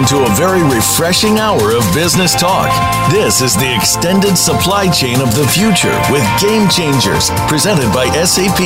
[0.00, 2.72] Welcome to a very refreshing hour of business talk.
[3.12, 8.56] This is the extended supply chain of the future with Game Changers, presented by SAP.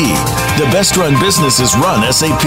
[0.63, 2.47] The best run businesses run SAP.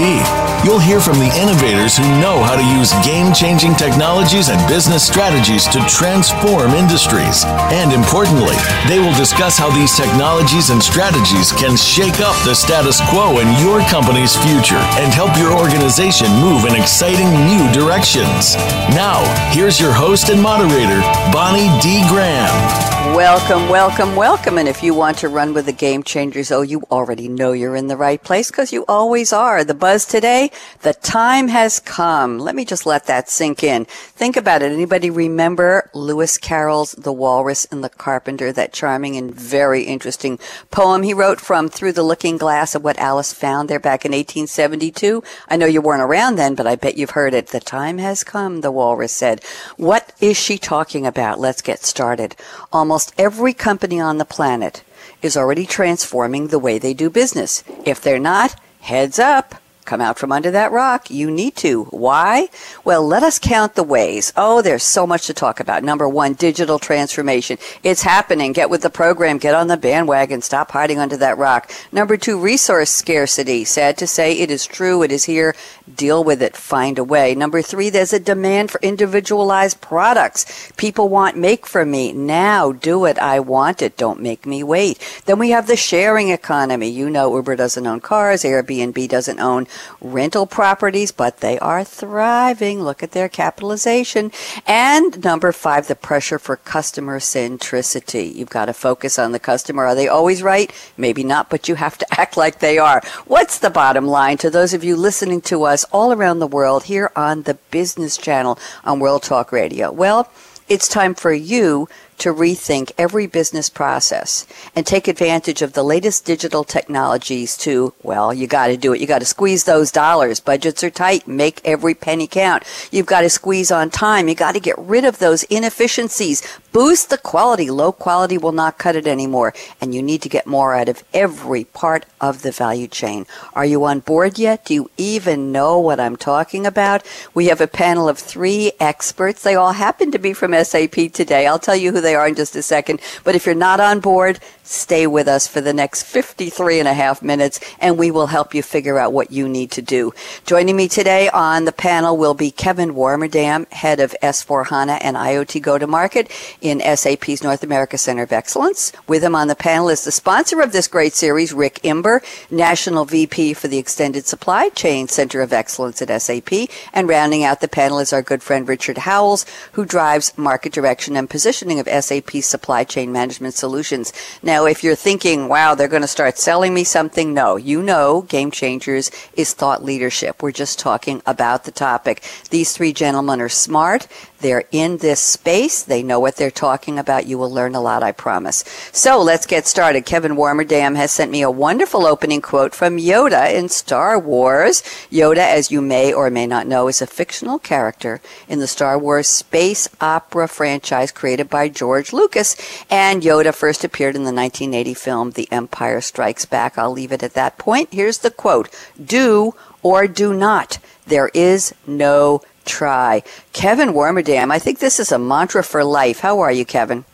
[0.64, 5.06] You'll hear from the innovators who know how to use game changing technologies and business
[5.06, 7.44] strategies to transform industries.
[7.68, 8.56] And importantly,
[8.88, 13.52] they will discuss how these technologies and strategies can shake up the status quo in
[13.60, 18.56] your company's future and help your organization move in exciting new directions.
[18.94, 21.00] Now, here's your host and moderator,
[21.32, 22.04] Bonnie D.
[22.08, 22.88] Graham.
[23.14, 24.58] Welcome, welcome, welcome.
[24.58, 27.74] And if you want to run with the game changers, oh, you already know you're
[27.74, 29.64] in the right place because you always are.
[29.64, 30.50] The buzz today,
[30.82, 32.38] the time has come.
[32.38, 33.86] Let me just let that sink in.
[33.86, 34.72] Think about it.
[34.72, 40.38] Anybody remember Lewis Carroll's The Walrus and the Carpenter, that charming and very interesting
[40.70, 44.12] poem he wrote from Through the Looking Glass of what Alice found there back in
[44.12, 45.22] 1872?
[45.48, 47.48] I know you weren't around then, but I bet you've heard it.
[47.48, 49.42] The time has come, the walrus said.
[49.76, 51.40] What is she talking about?
[51.40, 52.36] Let's get started.
[52.72, 54.82] Almost every company on the planet
[55.22, 57.64] is already transforming the way they do business.
[57.84, 59.56] If they're not, heads up.
[59.88, 61.10] Come out from under that rock.
[61.10, 61.84] You need to.
[61.84, 62.50] Why?
[62.84, 64.34] Well, let us count the ways.
[64.36, 65.82] Oh, there's so much to talk about.
[65.82, 67.56] Number one, digital transformation.
[67.82, 68.52] It's happening.
[68.52, 69.38] Get with the program.
[69.38, 70.42] Get on the bandwagon.
[70.42, 71.70] Stop hiding under that rock.
[71.90, 73.64] Number two, resource scarcity.
[73.64, 75.02] Sad to say, it is true.
[75.02, 75.54] It is here.
[75.96, 76.54] Deal with it.
[76.54, 77.34] Find a way.
[77.34, 80.70] Number three, there's a demand for individualized products.
[80.76, 82.12] People want make for me.
[82.12, 83.18] Now do it.
[83.18, 83.96] I want it.
[83.96, 84.98] Don't make me wait.
[85.24, 86.90] Then we have the sharing economy.
[86.90, 88.42] You know, Uber doesn't own cars.
[88.42, 89.66] Airbnb doesn't own
[90.00, 92.82] rental properties, but they are thriving.
[92.82, 94.32] Look at their capitalization.
[94.66, 98.34] And number five, the pressure for customer centricity.
[98.34, 99.84] You've got to focus on the customer.
[99.84, 100.72] Are they always right?
[100.96, 103.02] Maybe not, but you have to act like they are.
[103.26, 106.84] What's the bottom line to those of you listening to us all around the world
[106.84, 109.90] here on the Business Channel on World Talk Radio?
[109.90, 110.30] Well,
[110.68, 116.24] it's time for you to rethink every business process and take advantage of the latest
[116.24, 119.00] digital technologies to, well, you got to do it.
[119.00, 120.40] You got to squeeze those dollars.
[120.40, 121.26] Budgets are tight.
[121.26, 122.64] Make every penny count.
[122.90, 124.28] You've got to squeeze on time.
[124.28, 126.42] You got to get rid of those inefficiencies.
[126.72, 127.70] Boost the quality.
[127.70, 129.54] Low quality will not cut it anymore.
[129.80, 133.26] And you need to get more out of every part of the value chain.
[133.54, 134.64] Are you on board yet?
[134.64, 137.04] Do you even know what I'm talking about?
[137.34, 139.42] We have a panel of three experts.
[139.42, 141.46] They all happen to be from SAP today.
[141.46, 143.00] I'll tell you who they are in just a second.
[143.24, 146.94] But if you're not on board, stay with us for the next 53 and a
[146.94, 150.12] half minutes and we will help you figure out what you need to do.
[150.44, 155.62] Joining me today on the panel will be Kevin Warmerdam, head of S4HANA and IoT
[155.62, 156.30] go-to-market
[156.60, 158.92] in SAP's North America Center of Excellence.
[159.06, 163.04] With him on the panel is the sponsor of this great series, Rick Imber, National
[163.04, 166.52] VP for the Extended Supply Chain Center of Excellence at SAP.
[166.92, 171.16] And rounding out the panel is our good friend Richard Howells, who drives market direction
[171.16, 174.12] and positioning of SAP supply chain management solutions.
[174.42, 178.22] Now, if you're thinking, wow, they're going to start selling me something, no, you know,
[178.22, 180.42] Game Changers is thought leadership.
[180.42, 182.22] We're just talking about the topic.
[182.50, 184.06] These three gentlemen are smart.
[184.40, 185.82] They're in this space.
[185.82, 187.26] They know what they're talking about.
[187.26, 188.64] You will learn a lot, I promise.
[188.92, 190.06] So let's get started.
[190.06, 194.82] Kevin Warmerdam has sent me a wonderful opening quote from Yoda in Star Wars.
[195.10, 198.98] Yoda, as you may or may not know, is a fictional character in the Star
[198.98, 202.56] Wars space opera franchise created by George Lucas.
[202.88, 206.78] And Yoda first appeared in the 1980 film The Empire Strikes Back.
[206.78, 207.88] I'll leave it at that point.
[207.92, 208.68] Here's the quote.
[209.04, 210.78] Do or do not.
[211.06, 213.22] There is no try.
[213.52, 216.20] Kevin Warmerdam, I think this is a mantra for life.
[216.20, 217.04] How are you, Kevin?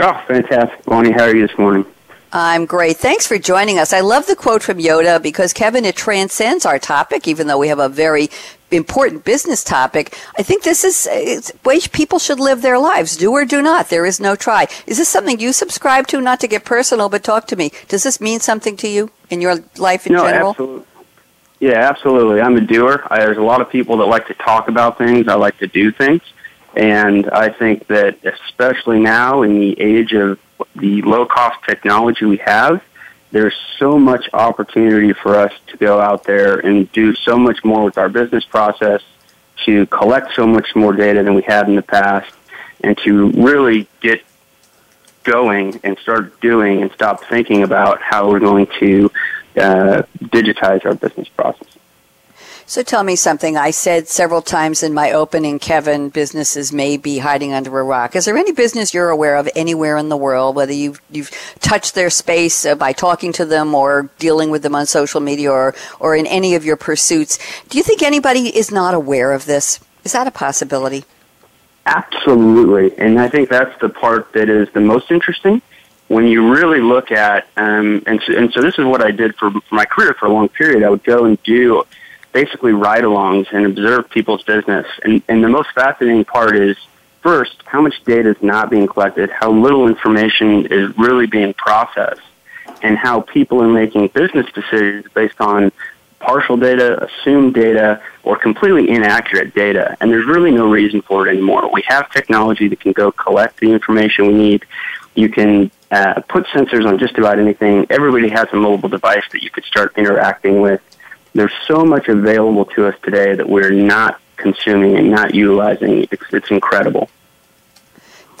[0.00, 1.12] Oh, fantastic, Bonnie.
[1.12, 1.86] How are you this morning?
[2.36, 2.96] I'm great.
[2.96, 3.92] Thanks for joining us.
[3.92, 7.68] I love the quote from Yoda because, Kevin, it transcends our topic, even though we
[7.68, 8.28] have a very
[8.72, 10.18] important business topic.
[10.36, 13.16] I think this is it's way people should live their lives.
[13.16, 13.88] Do or do not.
[13.88, 14.66] There is no try.
[14.84, 16.20] Is this something you subscribe to?
[16.20, 17.70] Not to get personal, but talk to me.
[17.86, 20.50] Does this mean something to you in your life in no, general?
[20.50, 20.86] Absolutely.
[21.64, 22.42] Yeah, absolutely.
[22.42, 23.06] I'm a doer.
[23.10, 25.28] I, there's a lot of people that like to talk about things.
[25.28, 26.20] I like to do things.
[26.76, 30.38] And I think that especially now in the age of
[30.76, 32.84] the low cost technology we have,
[33.30, 37.82] there's so much opportunity for us to go out there and do so much more
[37.82, 39.00] with our business process,
[39.64, 42.30] to collect so much more data than we had in the past,
[42.82, 44.22] and to really get
[45.22, 49.10] going and start doing and stop thinking about how we're going to
[49.56, 51.68] uh, digitize our business process.
[52.66, 53.58] So tell me something.
[53.58, 58.16] I said several times in my opening, Kevin, businesses may be hiding under a rock.
[58.16, 61.30] Is there any business you're aware of anywhere in the world, whether you've, you've
[61.60, 65.50] touched their space uh, by talking to them or dealing with them on social media
[65.50, 67.38] or, or in any of your pursuits?
[67.68, 69.78] Do you think anybody is not aware of this?
[70.04, 71.04] Is that a possibility?
[71.84, 72.96] Absolutely.
[72.96, 75.60] And I think that's the part that is the most interesting
[76.14, 79.34] when you really look at, um, and, so, and so this is what I did
[79.34, 80.84] for, for my career for a long period.
[80.84, 81.82] I would go and do
[82.32, 84.86] basically ride alongs and observe people's business.
[85.02, 86.76] And, and the most fascinating part is
[87.20, 92.20] first, how much data is not being collected, how little information is really being processed,
[92.82, 95.72] and how people are making business decisions based on
[96.20, 99.96] partial data, assumed data, or completely inaccurate data.
[100.00, 101.68] And there's really no reason for it anymore.
[101.72, 104.64] We have technology that can go collect the information we need.
[105.14, 107.86] You can uh, put sensors on just about anything.
[107.90, 110.80] Everybody has a mobile device that you could start interacting with.
[111.34, 116.06] There's so much available to us today that we're not consuming and not utilizing.
[116.10, 117.08] It's, it's incredible.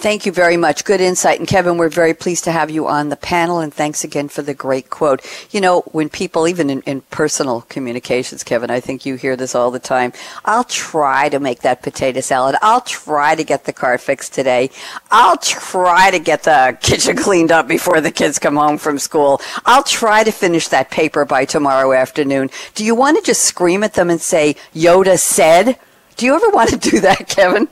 [0.04, 0.84] Thank you very much.
[0.84, 1.38] Good insight.
[1.38, 3.60] And Kevin, we're very pleased to have you on the panel.
[3.60, 5.24] And thanks again for the great quote.
[5.50, 9.54] You know, when people, even in, in, personal communications, Kevin, I think you hear this
[9.54, 10.12] all the time.
[10.44, 12.54] I'll try to make that potato salad.
[12.60, 14.68] I'll try to get the car fixed today.
[15.10, 19.40] I'll try to get the kitchen cleaned up before the kids come home from school.
[19.64, 22.50] I'll try to finish that paper by tomorrow afternoon.
[22.74, 25.78] Do you want to just scream at them and say, Yoda said?
[26.18, 27.70] Do you ever want to do that, Kevin?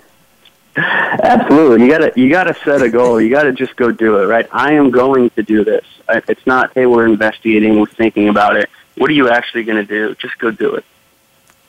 [0.77, 3.21] Absolutely, you gotta you gotta set a goal.
[3.21, 4.49] You gotta just go do it, right?
[4.53, 5.85] I am going to do this.
[6.09, 8.69] It's not, hey, we're investigating, we're thinking about it.
[8.97, 10.15] What are you actually going to do?
[10.17, 10.85] Just go do it.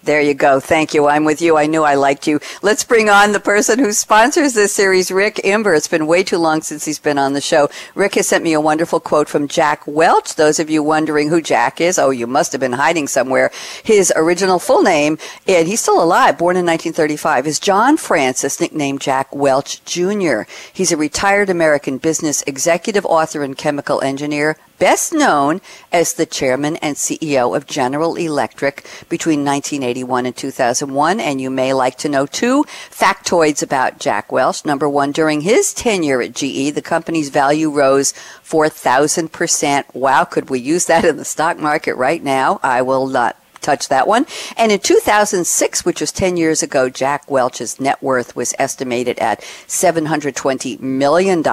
[0.04, 0.60] There you go.
[0.60, 1.08] Thank you.
[1.08, 1.56] I'm with you.
[1.56, 2.42] I knew I liked you.
[2.62, 5.74] Let's bring on the person who sponsors this series, Rick Imber.
[5.74, 7.70] It's been way too long since he's been on the show.
[7.96, 10.36] Rick has sent me a wonderful quote from Jack Welch.
[10.36, 13.50] Those of you wondering who Jack is, oh, you must have been hiding somewhere.
[13.82, 15.18] His original full name,
[15.48, 20.42] and he's still alive, born in 1935, is John Francis, nicknamed Jack Welch Jr.
[20.74, 25.62] He's a retired American business executive, author, and chemical engineer, best known
[25.94, 31.22] as the chairman and CEO of General Electric between 1981 and 2001.
[31.22, 34.66] And you may like to know two factoids about Jack Welch.
[34.66, 38.12] Number one, during his tenure at GE, the company's value rose
[38.44, 39.86] 4,000%.
[39.96, 42.60] Wow, could we use that in the stock market right now?
[42.62, 44.25] I will not touch that one.
[44.57, 49.42] And in 2006, which was 10 years ago, Jack Welch's net worth was estimated at
[49.68, 51.44] $720 million.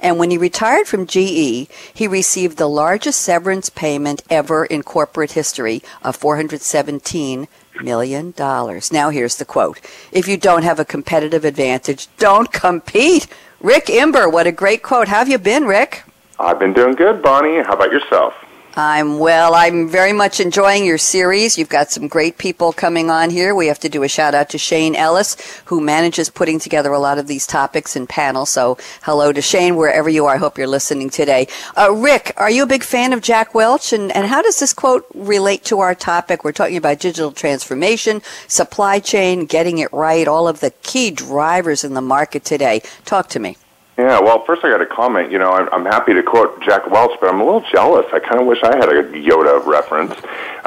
[0.00, 5.32] And when he retired from GE, he received the largest severance payment ever in corporate
[5.32, 7.48] history of 417
[7.82, 8.92] million dollars.
[8.92, 9.80] Now here's the quote.
[10.12, 13.28] If you don't have a competitive advantage, don't compete.
[13.60, 15.08] Rick Imber, what a great quote.
[15.08, 16.02] How have you been, Rick?
[16.38, 17.62] I've been doing good, Bonnie.
[17.62, 18.34] How about yourself?
[18.80, 19.56] I'm well.
[19.56, 21.58] I'm very much enjoying your series.
[21.58, 23.52] You've got some great people coming on here.
[23.52, 27.00] We have to do a shout out to Shane Ellis, who manages putting together a
[27.00, 28.50] lot of these topics and panels.
[28.50, 30.34] So hello to Shane, wherever you are.
[30.34, 31.48] I hope you're listening today.
[31.76, 33.92] Uh, Rick, are you a big fan of Jack Welch?
[33.92, 36.44] And, and how does this quote relate to our topic?
[36.44, 41.82] We're talking about digital transformation, supply chain, getting it right, all of the key drivers
[41.82, 42.82] in the market today.
[43.04, 43.56] Talk to me.
[43.98, 45.32] Yeah, well, first I got to comment.
[45.32, 48.06] You know, I'm, I'm happy to quote Jack Welch, but I'm a little jealous.
[48.12, 50.14] I kind of wish I had a Yoda reference.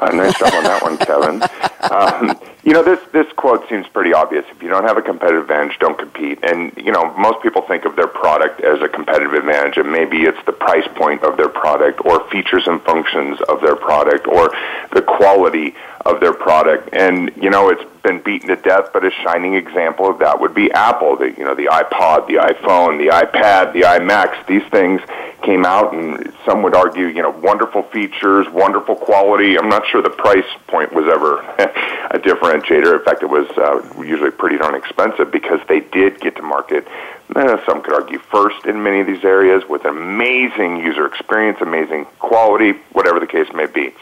[0.01, 1.43] Uh, nice job on that one, Kevin.
[1.91, 4.45] Um, you know, this this quote seems pretty obvious.
[4.49, 6.39] If you don't have a competitive advantage, don't compete.
[6.43, 10.23] And you know, most people think of their product as a competitive advantage, and maybe
[10.23, 14.49] it's the price point of their product, or features and functions of their product, or
[14.91, 15.75] the quality
[16.05, 16.89] of their product.
[16.93, 20.55] And you know, it's been beaten to death, but a shining example of that would
[20.55, 21.15] be Apple.
[21.15, 24.47] The you know, the iPod, the iPhone, the iPad, the iMacs.
[24.47, 25.01] These things
[25.41, 29.57] came out, and some would argue, you know, wonderful features, wonderful quality.
[29.57, 31.39] I'm not sure the price point was ever
[32.11, 32.99] a differentiator.
[32.99, 36.87] In fact, it was uh, usually pretty darn expensive because they did get to market.
[37.35, 42.05] Eh, some could argue first in many of these areas with amazing user experience, amazing
[42.19, 43.93] quality, whatever the case may be.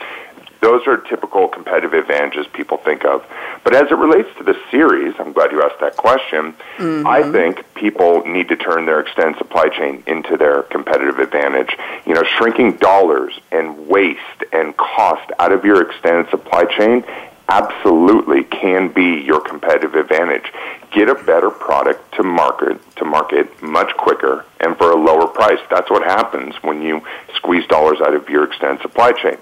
[0.62, 3.26] Those are typical competitive advantages people think of.
[3.64, 6.54] But as it relates to the series, I'm glad you asked that question.
[6.78, 7.08] Mm-hmm.
[7.08, 11.78] I think people need to turn their extended supply chain into their competitive advantage.
[12.06, 14.20] You know, shrinking dollars and waste
[14.52, 17.06] and cost out of your extended supply chain
[17.50, 20.54] absolutely can be your competitive advantage.
[20.92, 25.60] Get a better product to market to market much quicker and for a lower price.
[25.70, 27.02] That's what happens when you
[27.36, 29.38] squeeze dollars out of your extended supply chain.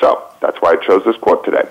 [0.00, 1.68] So that's why I chose this quote today.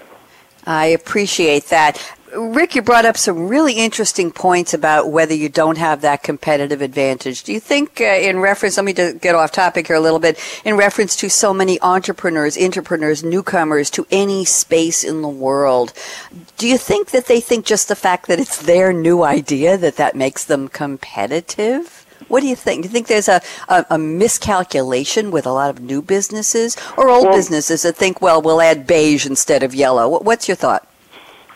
[0.65, 2.01] I appreciate that.
[2.35, 6.81] Rick, you brought up some really interesting points about whether you don't have that competitive
[6.81, 7.43] advantage.
[7.43, 10.37] Do you think, uh, in reference, let me get off topic here a little bit,
[10.65, 15.93] in reference to so many entrepreneurs, entrepreneurs, newcomers to any space in the world,
[16.57, 19.95] do you think that they think just the fact that it's their new idea that
[19.95, 22.04] that makes them competitive?
[22.27, 22.83] What do you think?
[22.83, 27.09] Do you think there's a, a, a miscalculation with a lot of new businesses or
[27.09, 30.19] old well, businesses that think, well, we'll add beige instead of yellow?
[30.19, 30.87] What's your thought?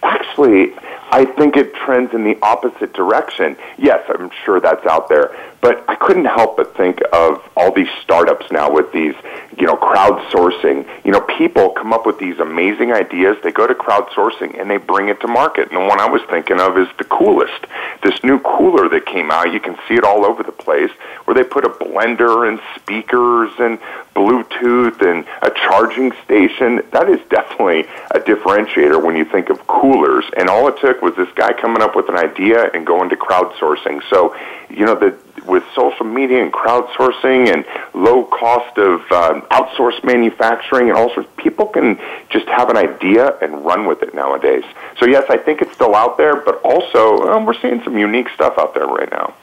[0.03, 0.73] Actually,
[1.11, 3.57] I think it trends in the opposite direction.
[3.77, 7.89] Yes, I'm sure that's out there, but I couldn't help but think of all these
[8.03, 9.15] startups now with these,
[9.59, 10.87] you know, crowdsourcing.
[11.03, 14.77] You know, people come up with these amazing ideas, they go to crowdsourcing and they
[14.77, 15.69] bring it to market.
[15.69, 17.65] And the one I was thinking of is the coolest.
[18.01, 20.91] This new cooler that came out, you can see it all over the place,
[21.25, 23.79] where they put a blender and speakers and
[24.15, 26.81] Bluetooth and a charging station.
[26.91, 30.25] That is definitely a differentiator when you think of coolers.
[30.37, 33.17] And all it took was this guy coming up with an idea and going to
[33.17, 34.01] crowdsourcing.
[34.09, 34.35] So,
[34.69, 40.89] you know, the, with social media and crowdsourcing and low cost of uh, outsourced manufacturing
[40.89, 44.63] and all sorts, people can just have an idea and run with it nowadays.
[44.99, 48.29] So yes, I think it's still out there, but also um, we're seeing some unique
[48.29, 49.33] stuff out there right now.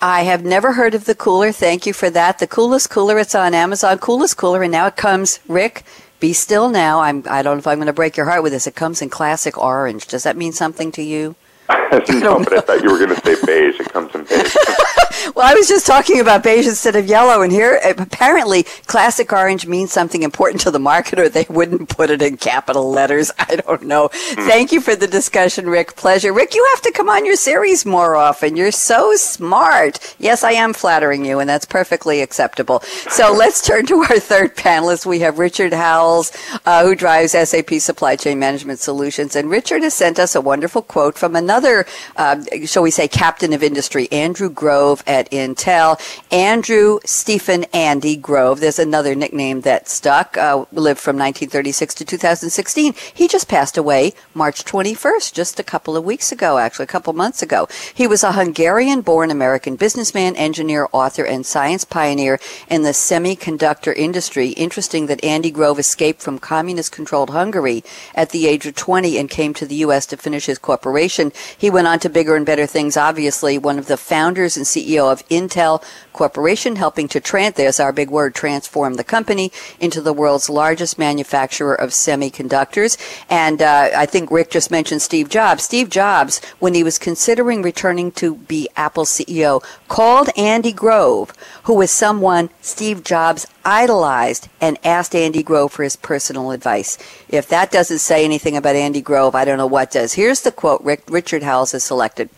[0.00, 1.52] I have never heard of the cooler.
[1.52, 2.40] Thank you for that.
[2.40, 3.18] The coolest cooler.
[3.18, 3.98] It's on Amazon.
[3.98, 5.38] Coolest cooler, and now it comes.
[5.46, 5.84] Rick,
[6.18, 7.00] be still now.
[7.00, 7.22] I'm.
[7.30, 8.66] I don't know if I'm going to break your heart with this.
[8.66, 10.08] It comes in classic orange.
[10.08, 11.36] Does that mean something to you?
[11.68, 13.78] no, but I thought you were going to say beige.
[13.78, 14.56] It comes in beige.
[15.34, 19.66] well, I was just talking about beige instead of yellow, and here apparently classic orange
[19.66, 21.32] means something important to the marketer.
[21.32, 23.30] They wouldn't put it in capital letters.
[23.38, 24.08] I don't know.
[24.08, 24.46] Mm.
[24.46, 25.96] Thank you for the discussion, Rick.
[25.96, 26.32] Pleasure.
[26.32, 28.56] Rick, you have to come on your series more often.
[28.56, 30.16] You're so smart.
[30.18, 32.80] Yes, I am flattering you, and that's perfectly acceptable.
[32.80, 35.06] So let's turn to our third panelist.
[35.06, 36.32] We have Richard Howells,
[36.66, 40.82] uh, who drives SAP Supply Chain Management Solutions, and Richard has sent us a wonderful
[40.82, 41.86] quote from another,
[42.16, 46.00] uh, shall we say, captain of industry, Andrew Grove at Intel.
[46.32, 48.60] Andrew Stephen Andy Grove.
[48.60, 50.36] There's another nickname that stuck.
[50.36, 52.94] Uh, lived from 1936 to 2016.
[53.12, 57.12] He just passed away March 21st, just a couple of weeks ago, actually, a couple
[57.12, 57.68] months ago.
[57.94, 64.48] He was a Hungarian-born American businessman, engineer, author, and science pioneer in the semiconductor industry.
[64.50, 69.52] Interesting that Andy Grove escaped from communist-controlled Hungary at the age of 20 and came
[69.54, 70.06] to the U.S.
[70.06, 71.32] to finish his corporation.
[71.58, 73.58] He went on to bigger and better things, obviously.
[73.58, 75.82] One of the founders and CEO CEO of Intel
[76.12, 80.98] Corporation, helping to trans, there's our big word, transform the company into the world's largest
[80.98, 82.96] manufacturer of semiconductors.
[83.30, 85.64] And uh, I think Rick just mentioned Steve Jobs.
[85.64, 91.32] Steve Jobs, when he was considering returning to be Apple's CEO, called Andy Grove,
[91.64, 96.98] who was someone Steve Jobs idolized, and asked Andy Grove for his personal advice.
[97.28, 100.12] If that doesn't say anything about Andy Grove, I don't know what does.
[100.12, 102.28] Here's the quote Rick, Richard Howells has selected.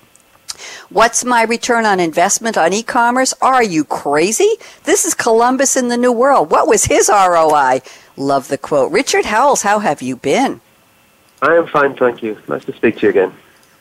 [0.89, 3.35] What's my return on investment on e-commerce?
[3.41, 4.51] Are you crazy?
[4.85, 6.51] This is Columbus in the New World.
[6.51, 7.83] What was his ROI?
[8.17, 8.93] Love the quote.
[8.93, 10.61] Richard Howells, how have you been?
[11.43, 12.39] I am fine, thank you.
[12.49, 13.33] Nice to speak to you again.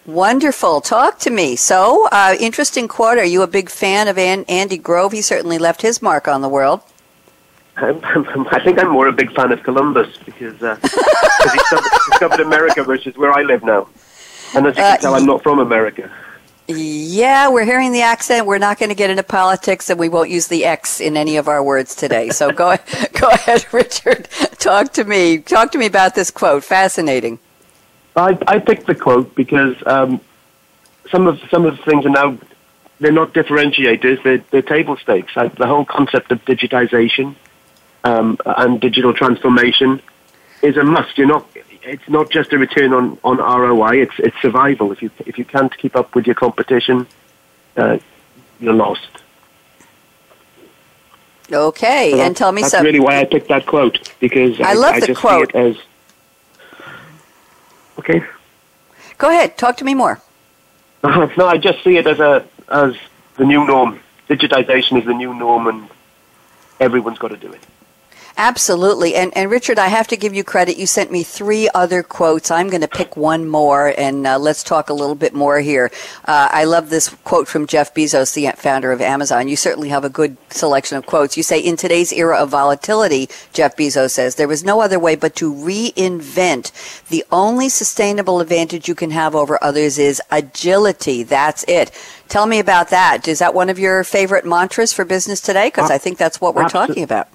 [0.05, 0.81] Wonderful.
[0.81, 1.55] Talk to me.
[1.55, 3.17] So, uh, interesting quote.
[3.17, 5.13] Are you a big fan of Andy Grove?
[5.13, 6.81] He certainly left his mark on the world.
[7.77, 13.07] I think I'm more a big fan of Columbus because uh, he discovered America which
[13.07, 13.87] is where I live now.
[14.53, 16.11] And as you can uh, tell, I'm not from America.
[16.67, 18.45] Yeah, we're hearing the accent.
[18.45, 21.35] We're not going to get into politics, and we won't use the X in any
[21.35, 22.29] of our words today.
[22.29, 22.77] So go,
[23.19, 24.29] go ahead, Richard.
[24.59, 25.39] Talk to me.
[25.39, 26.63] Talk to me about this quote.
[26.63, 27.39] Fascinating.
[28.15, 30.21] I, I picked the quote because um,
[31.09, 32.37] some of some of the things are now
[32.99, 34.23] they're not differentiators.
[34.23, 35.33] They're, they're table stakes.
[35.35, 37.35] I, the whole concept of digitization
[38.05, 40.01] um, and digital transformation
[40.61, 41.17] is a must.
[41.17, 41.45] You're not
[41.85, 44.01] it's not just a return on, on ROI.
[44.01, 44.91] It's it's survival.
[44.91, 47.07] If you if you can't keep up with your competition,
[47.77, 47.97] uh,
[48.59, 49.07] you're lost.
[51.51, 52.85] Okay, so and tell me that's something.
[52.85, 55.51] That's really why I picked that quote because I, I love I the just quote.
[55.51, 55.77] See it as
[57.99, 58.23] okay.
[59.17, 60.21] Go ahead, talk to me more.
[61.03, 62.95] no, I just see it as a as
[63.35, 63.99] the new norm.
[64.29, 65.89] Digitization is the new norm, and
[66.79, 67.61] everyone's got to do it.
[68.35, 69.13] Absolutely.
[69.13, 70.77] And, and Richard, I have to give you credit.
[70.77, 72.49] You sent me three other quotes.
[72.49, 75.91] I'm going to pick one more and uh, let's talk a little bit more here.
[76.25, 79.47] Uh, I love this quote from Jeff Bezos, the founder of Amazon.
[79.47, 81.37] You certainly have a good selection of quotes.
[81.37, 85.15] You say, in today's era of volatility, Jeff Bezos says, there was no other way
[85.15, 86.71] but to reinvent.
[87.09, 91.21] The only sustainable advantage you can have over others is agility.
[91.21, 91.91] That's it.
[92.29, 93.27] Tell me about that.
[93.27, 95.67] Is that one of your favorite mantras for business today?
[95.67, 97.27] Because I think that's what we're talking about.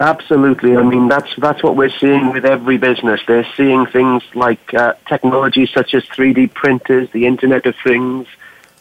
[0.00, 0.78] Absolutely.
[0.78, 3.20] I mean, that's that's what we're seeing with every business.
[3.26, 8.26] They're seeing things like uh, technology such as 3D printers, the Internet of Things,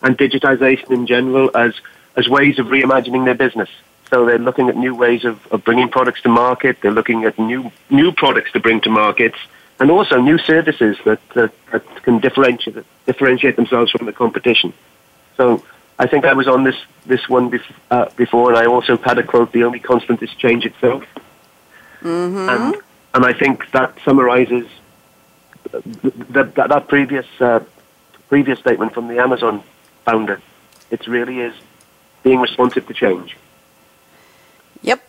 [0.01, 1.73] and digitization in general as
[2.15, 3.69] as ways of reimagining their business.
[4.09, 6.77] So they're looking at new ways of, of bringing products to market.
[6.81, 9.37] They're looking at new new products to bring to markets,
[9.81, 14.71] and also new services that that, that can differentiate differentiate themselves from the competition.
[15.35, 15.65] So
[15.99, 19.17] I think I was on this this one bef- uh, before, and I also had
[19.17, 21.03] a quote: "The only constant is change itself."
[22.01, 22.49] Mm-hmm.
[22.49, 22.75] And
[23.13, 24.67] and I think that summarizes
[25.71, 25.79] the,
[26.31, 27.59] the, that, that previous uh,
[28.29, 29.61] previous statement from the Amazon
[30.05, 30.41] founder.
[30.89, 31.53] It really is
[32.23, 33.35] being responsive to change.
[34.81, 35.01] Yep.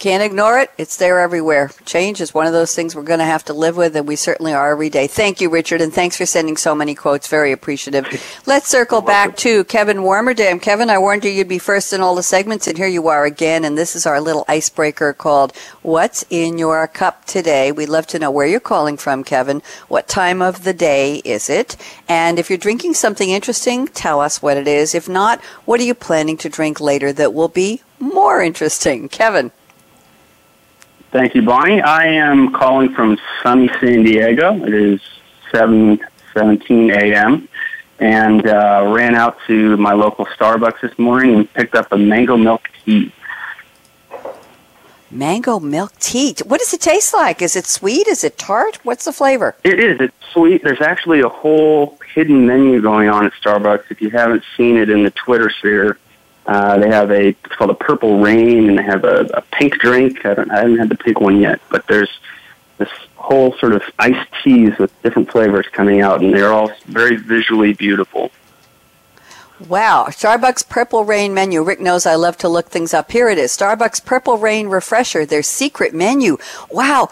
[0.00, 0.70] Can't ignore it.
[0.78, 1.70] It's there everywhere.
[1.84, 4.16] Change is one of those things we're going to have to live with, and we
[4.16, 5.06] certainly are every day.
[5.06, 7.28] Thank you, Richard, and thanks for sending so many quotes.
[7.28, 8.06] Very appreciative.
[8.46, 10.62] Let's circle back to Kevin Warmerdam.
[10.62, 13.26] Kevin, I warned you you'd be first in all the segments, and here you are
[13.26, 17.70] again, and this is our little icebreaker called What's in Your Cup Today?
[17.70, 19.60] We'd love to know where you're calling from, Kevin.
[19.88, 21.76] What time of the day is it?
[22.08, 24.94] And if you're drinking something interesting, tell us what it is.
[24.94, 29.10] If not, what are you planning to drink later that will be more interesting?
[29.10, 29.52] Kevin.
[31.10, 31.80] Thank you, Bonnie.
[31.80, 34.64] I am calling from sunny San Diego.
[34.64, 35.00] It is
[35.52, 37.48] 7:17 a.m.
[37.98, 42.36] and uh, ran out to my local Starbucks this morning and picked up a mango
[42.36, 43.12] milk tea.
[45.10, 46.36] Mango milk tea.
[46.46, 47.42] What does it taste like?
[47.42, 48.06] Is it sweet?
[48.06, 48.78] Is it tart?
[48.84, 49.56] What's the flavor?
[49.64, 50.00] It is.
[50.00, 50.62] It's sweet.
[50.62, 53.90] There's actually a whole hidden menu going on at Starbucks.
[53.90, 55.98] If you haven't seen it in the Twitter sphere,
[56.50, 59.78] uh, they have a it's called a purple rain, and they have a, a pink
[59.78, 60.26] drink.
[60.26, 62.10] I, don't, I haven't had the pink one yet, but there's
[62.76, 67.14] this whole sort of iced teas with different flavors coming out, and they're all very
[67.14, 68.32] visually beautiful.
[69.68, 71.62] Wow, Starbucks Purple Rain menu.
[71.62, 73.12] Rick knows I love to look things up.
[73.12, 76.36] Here it is Starbucks Purple Rain Refresher, their secret menu.
[76.68, 77.10] Wow.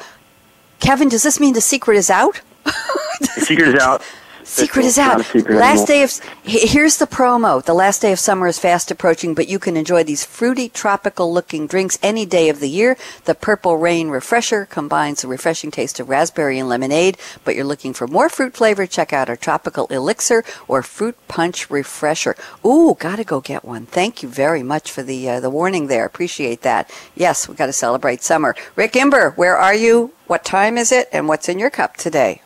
[0.80, 2.40] Kevin, does this mean the secret is out?
[2.64, 4.02] the secret is out.
[4.48, 5.34] Secret is out.
[5.34, 7.62] Last day of here's the promo.
[7.62, 11.66] The last day of summer is fast approaching, but you can enjoy these fruity, tropical-looking
[11.66, 12.96] drinks any day of the year.
[13.26, 17.18] The Purple Rain Refresher combines the refreshing taste of raspberry and lemonade.
[17.44, 18.86] But you're looking for more fruit flavor?
[18.86, 22.34] Check out our tropical elixir or fruit punch refresher.
[22.64, 23.84] Ooh, gotta go get one.
[23.84, 26.06] Thank you very much for the uh, the warning there.
[26.06, 26.90] Appreciate that.
[27.14, 28.56] Yes, we got to celebrate summer.
[28.76, 30.14] Rick Imber, where are you?
[30.26, 31.08] What time is it?
[31.12, 32.40] And what's in your cup today?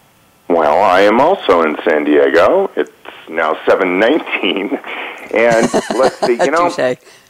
[0.52, 2.70] Well, I am also in San Diego.
[2.77, 2.90] It's
[3.27, 4.79] now 719.
[5.33, 6.68] And let's see, you know,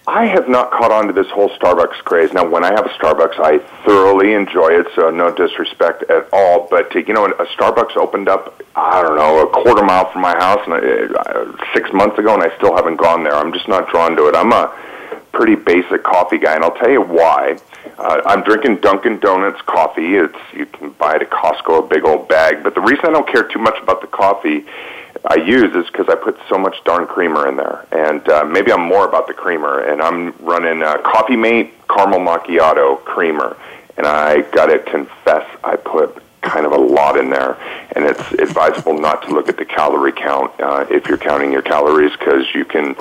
[0.09, 2.33] I have not caught on to this whole Starbucks craze.
[2.33, 6.66] Now, when I have a Starbucks, I thoroughly enjoy it, so no disrespect at all.
[6.68, 10.35] But, you know, a Starbucks opened up, I don't know, a quarter mile from my
[10.35, 13.35] house and uh, six months ago, and I still haven't gone there.
[13.35, 14.35] I'm just not drawn to it.
[14.35, 14.77] I'm a
[15.31, 17.57] pretty basic coffee guy, and I'll tell you why.
[18.03, 20.17] Uh, I'm drinking Dunkin' Donuts coffee.
[20.17, 22.65] It's you can buy it at Costco, a big old bag.
[22.65, 24.67] But the reason I don't care too much about the coffee
[25.25, 28.73] I use is because I put so much darn creamer in there, and uh, maybe
[28.73, 29.79] I'm more about the creamer.
[29.79, 33.57] And I'm running a Coffee Mate caramel macchiato creamer,
[33.97, 37.57] and I got to confess I put kind of a lot in there,
[37.96, 41.62] and it's advisable not to look at the calorie count uh, if you're counting your
[41.62, 42.94] calories because you can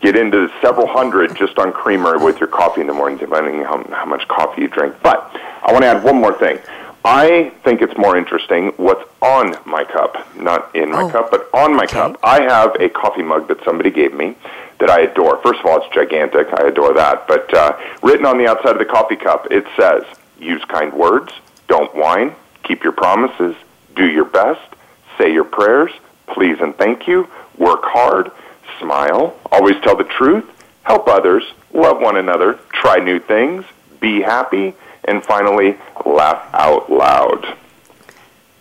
[0.00, 3.84] get into several hundred just on creamer with your coffee in the morning, depending on
[3.84, 4.94] how, how much coffee you drink.
[5.02, 5.30] But
[5.62, 6.58] I want to add one more thing.
[7.04, 11.10] I think it's more interesting what's on my cup, not in my oh.
[11.10, 11.94] cup, but on my okay.
[11.94, 12.18] cup.
[12.22, 14.36] I have a coffee mug that somebody gave me
[14.78, 15.40] that I adore.
[15.42, 16.48] First of all, it's gigantic.
[16.52, 17.26] I adore that.
[17.26, 20.04] But uh, written on the outside of the coffee cup, it says,
[20.38, 21.32] use kind words,
[21.66, 22.34] don't whine,
[22.68, 23.56] keep your promises,
[23.96, 24.60] do your best,
[25.16, 25.90] say your prayers,
[26.28, 27.26] please and thank you,
[27.56, 28.30] work hard,
[28.78, 30.44] smile, always tell the truth,
[30.82, 33.64] help others, love one another, try new things,
[34.00, 37.56] be happy, and finally, laugh out loud.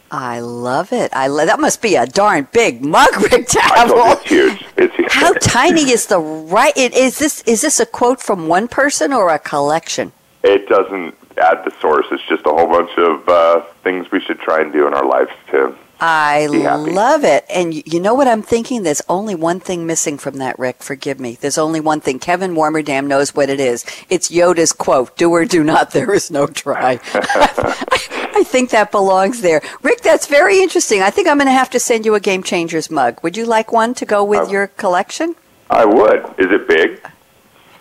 [0.10, 1.12] I love it.
[1.13, 4.13] I lo- that must be a darn big mug, Rick Tavil.
[4.13, 4.65] It's huge.
[4.78, 5.12] It's huge.
[5.12, 6.72] How tiny is the right?
[6.78, 10.13] It, is this is this a quote from one person or a collection?
[10.43, 12.06] It doesn't add the source.
[12.12, 15.06] It's just a whole bunch of uh, things we should try and do in our
[15.06, 17.45] lives to I love it.
[17.50, 18.84] And you know what I'm thinking?
[18.84, 20.84] There's only one thing missing from that, Rick.
[20.84, 21.38] Forgive me.
[21.39, 22.19] There's only one thing.
[22.19, 23.86] Kevin Warmerdam knows what it is.
[24.10, 27.00] It's Yoda's quote, do or do not, there is no try.
[27.13, 29.62] I think that belongs there.
[29.82, 31.02] Rick, that's very interesting.
[31.02, 33.19] I think I'm going to have to send you a Game Changers mug.
[33.23, 35.36] Would you like one to go with uh, your collection?
[35.69, 36.23] I would.
[36.38, 37.02] Is it big?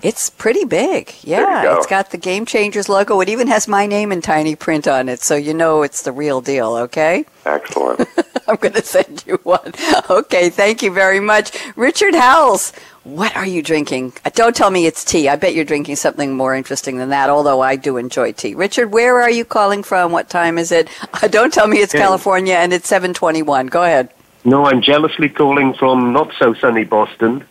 [0.02, 1.14] It's pretty big.
[1.22, 3.20] Yeah, it's got the Game Changers logo.
[3.20, 6.12] It even has my name in tiny print on it, so you know it's the
[6.12, 7.24] real deal, okay?
[7.44, 8.08] Excellent.
[8.48, 9.72] I'm going to send you one.
[10.08, 11.56] Okay, thank you very much.
[11.74, 14.12] Richard Howells, what are you drinking?
[14.24, 15.28] Uh, don't tell me it's tea.
[15.28, 18.54] I bet you're drinking something more interesting than that, although I do enjoy tea.
[18.54, 20.12] Richard, where are you calling from?
[20.12, 20.88] What time is it?
[21.22, 23.68] Uh, don't tell me it's California and it's 721.
[23.68, 24.10] Go ahead.
[24.44, 27.42] No, I'm jealously calling from not so sunny Boston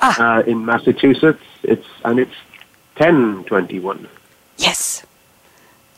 [0.00, 0.36] ah.
[0.36, 1.42] uh, in Massachusetts.
[1.62, 2.34] It's and it's
[2.96, 4.08] ten twenty one.
[4.56, 5.04] Yes.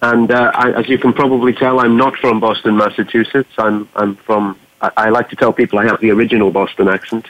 [0.03, 3.53] And uh, I, as you can probably tell, I'm not from Boston, Massachusetts.
[3.59, 4.59] I'm I'm from.
[4.81, 7.29] I, I like to tell people I have the original Boston accent.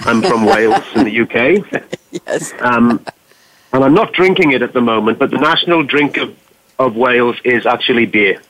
[0.00, 1.84] I'm from Wales in the UK.
[2.26, 2.52] yes.
[2.60, 3.04] Um,
[3.72, 6.36] and I'm not drinking it at the moment, but the national drink of,
[6.78, 8.40] of Wales is actually beer.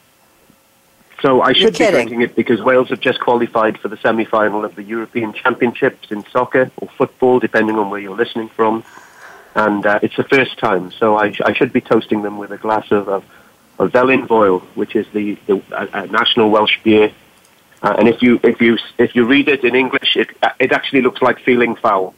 [1.23, 4.75] So I should be drinking it because Wales have just qualified for the semi-final of
[4.75, 8.85] the European Championships in soccer or football, depending on where you're listening from.
[9.55, 12.51] And uh, it's the first time, so I, sh- I should be toasting them with
[12.51, 13.25] a glass of, of,
[13.79, 13.91] of
[14.29, 17.11] Foyle, which is the, the uh, uh, national Welsh beer.
[17.83, 20.73] Uh, and if you if you if you read it in English, it uh, it
[20.73, 22.15] actually looks like feeling foul,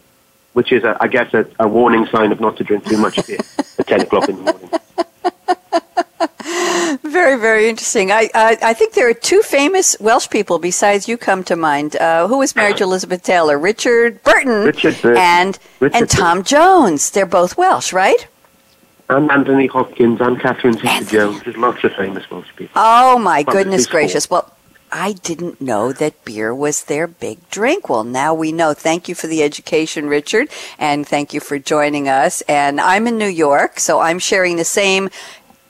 [0.52, 3.24] which is, a, I guess, a, a warning sign of not to drink too much
[3.26, 3.38] beer
[3.78, 4.70] at ten o'clock in the morning.
[7.04, 8.10] Very, very interesting.
[8.10, 11.96] I, I, I think there are two famous Welsh people besides you come to mind.
[11.96, 13.58] Uh, who was married to Elizabeth Taylor?
[13.58, 15.16] Richard Burton, Richard Burton.
[15.22, 17.10] and Richard and Tom Jones.
[17.10, 18.26] They're both Welsh, right?
[19.08, 20.74] And Anthony Hopkins and Catherine.
[20.74, 21.42] Zeta-Jones.
[21.44, 22.72] There's lots of famous Welsh people.
[22.76, 23.92] Oh my Well, goodness four.
[23.92, 24.28] gracious!
[24.28, 24.52] Well,
[24.92, 27.88] I didn't know that beer was their big drink.
[27.88, 28.74] Well, now we know.
[28.74, 32.42] Thank you for the education, Richard, and thank you for joining us.
[32.42, 35.08] And I'm in New York, so I'm sharing the same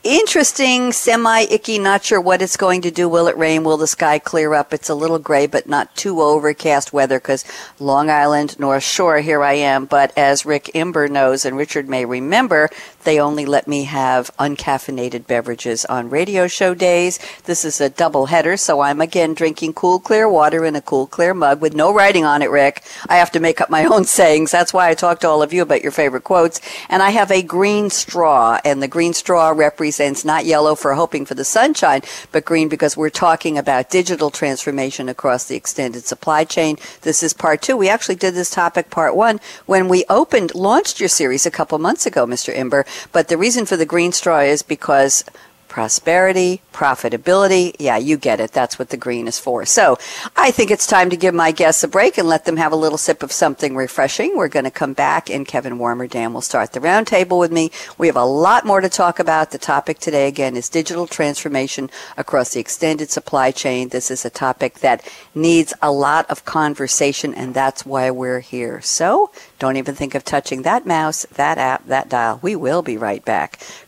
[0.05, 3.09] interesting, semi icky, not sure what it's going to do.
[3.09, 3.65] Will it rain?
[3.65, 4.73] Will the sky clear up?
[4.73, 7.45] It's a little gray, but not too overcast weather because
[7.81, 9.87] Long Island, North Shore, here I am.
[9.87, 12.71] But as Rick Imber knows and Richard may remember,
[13.05, 17.19] they only let me have uncaffeinated beverages on radio show days.
[17.45, 21.07] This is a double header, so I'm again drinking cool, clear water in a cool,
[21.07, 22.85] clear mug with no writing on it, Rick.
[23.09, 24.53] I have to make up my own sayings.
[24.53, 26.61] That's why I talked to all of you about your favorite quotes.
[26.89, 31.25] And I have a green straw, and the green straw represents not yellow for hoping
[31.25, 36.45] for the sunshine, but green because we're talking about digital transformation across the extended supply
[36.45, 36.77] chain.
[37.03, 37.77] This is part two.
[37.77, 41.79] We actually did this topic part one when we opened, launched your series a couple
[41.79, 42.55] months ago, Mr.
[42.55, 42.85] Imber.
[43.13, 45.25] But the reason for the green straw is because
[45.69, 47.75] prosperity, profitability.
[47.79, 48.53] Yeah, you get it.
[48.53, 49.67] That's what the green is for.
[49.67, 49.99] So
[50.37, 52.77] I think it's time to give my guests a break and let them have a
[52.77, 54.37] little sip of something refreshing.
[54.37, 57.71] We're going to come back and Kevin Warmerdam will start the roundtable with me.
[57.99, 59.51] We have a lot more to talk about.
[59.51, 63.89] The topic today again is digital transformation across the extended supply chain.
[63.89, 68.81] This is a topic that needs a lot of conversation and that's why we're here.
[68.81, 72.39] So don't even think of touching that mouse, that app, that dial.
[72.43, 73.61] We will be right back.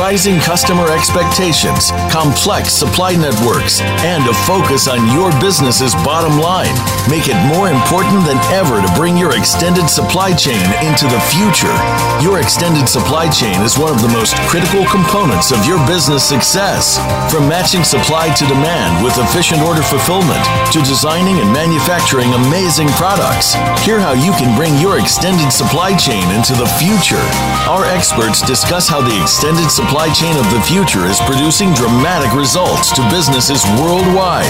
[0.00, 6.72] Rising customer expectations, complex supply networks, and a focus on your business's bottom line
[7.12, 11.76] make it more important than ever to bring your extended supply chain into the future.
[12.24, 16.96] Your extended supply chain is one of the most critical components of your business success.
[17.28, 20.40] From matching supply to demand with efficient order fulfillment
[20.72, 26.24] to designing and manufacturing amazing products, hear how you can bring your extended supply chain
[26.32, 27.22] into the future.
[27.68, 29.81] Our experts discuss how the extended supply
[30.14, 34.46] chain of the future is producing dramatic results to businesses worldwide.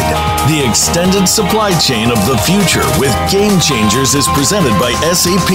[0.49, 5.51] The extended supply chain of the future with Game Changers is presented by SAP.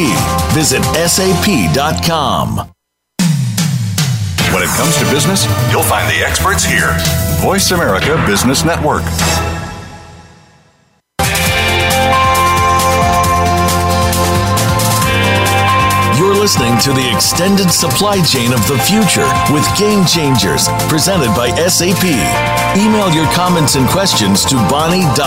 [0.53, 2.71] Visit sap.com.
[4.53, 6.95] When it comes to business, you'll find the experts here.
[7.41, 9.03] Voice America Business Network.
[16.47, 22.07] Listening to the extended supply chain of the future with Game Changers, presented by SAP.
[22.79, 25.17] Email your comments and questions to bonnie.d.graham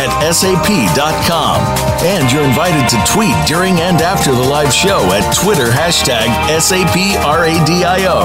[0.00, 1.60] at sap.com.
[2.00, 8.24] And you're invited to tweet during and after the live show at Twitter hashtag SAPRADIO.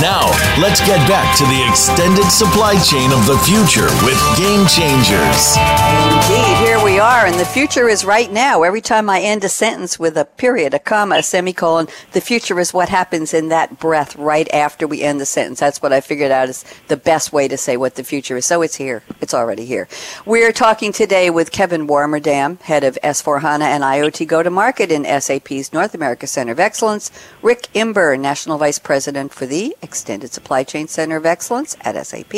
[0.00, 0.28] Now,
[0.60, 5.56] let's get back to the extended supply chain of the future with Game Changers.
[5.56, 8.62] Indeed, here we are, and the future is right now.
[8.62, 12.60] Every time I end a sentence with a period, a comma, a semicolon, the future
[12.60, 15.58] is what happens in that breath right after we end the sentence.
[15.58, 18.46] That's what I figured out is the best way to say what the future is.
[18.46, 19.02] So it's here.
[19.20, 19.88] It's already here.
[20.24, 25.94] We're talking today with Kevin Warmerdam, head of S4HANA and IoT Go-to-Market in SAP's North
[25.94, 27.10] America Center of Excellence,
[27.42, 32.34] Rick Imber, National Vice President for the Extended Supply Chain Center of Excellence at SAP,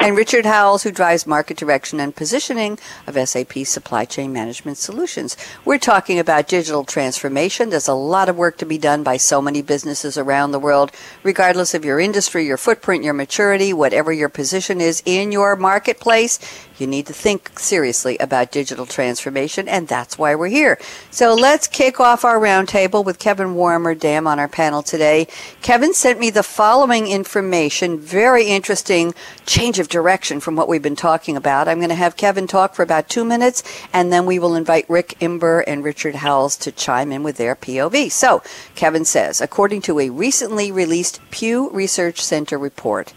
[0.00, 5.36] and Richard Howells, who drives market direction and positioning of SAP Supply Chain Management Solutions.
[5.64, 7.51] We're talking about digital transformation.
[7.58, 10.90] There's a lot of work to be done by so many businesses around the world,
[11.22, 16.38] regardless of your industry, your footprint, your maturity, whatever your position is in your marketplace.
[16.82, 20.80] You need to think seriously about digital transformation, and that's why we're here.
[21.12, 25.28] So let's kick off our roundtable with Kevin Warmerdam on our panel today.
[25.60, 29.14] Kevin sent me the following information, very interesting
[29.46, 31.68] change of direction from what we've been talking about.
[31.68, 34.90] I'm going to have Kevin talk for about two minutes, and then we will invite
[34.90, 38.10] Rick Imber and Richard Howells to chime in with their POV.
[38.10, 38.42] So,
[38.74, 43.12] Kevin says, according to a recently released Pew Research Center report,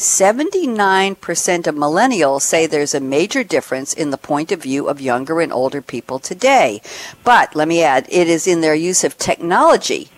[0.00, 5.42] 79% of millennials say there's a major difference in the point of view of younger
[5.42, 6.80] and older people today.
[7.22, 10.08] But let me add, it is in their use of technology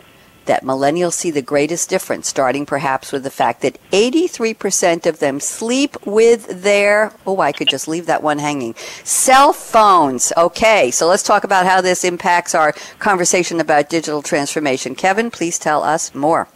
[0.45, 5.41] that millennials see the greatest difference, starting perhaps with the fact that 83% of them
[5.41, 10.33] sleep with their, oh, I could just leave that one hanging, cell phones.
[10.37, 14.95] Okay, so let's talk about how this impacts our conversation about digital transformation.
[14.95, 16.47] Kevin, please tell us more.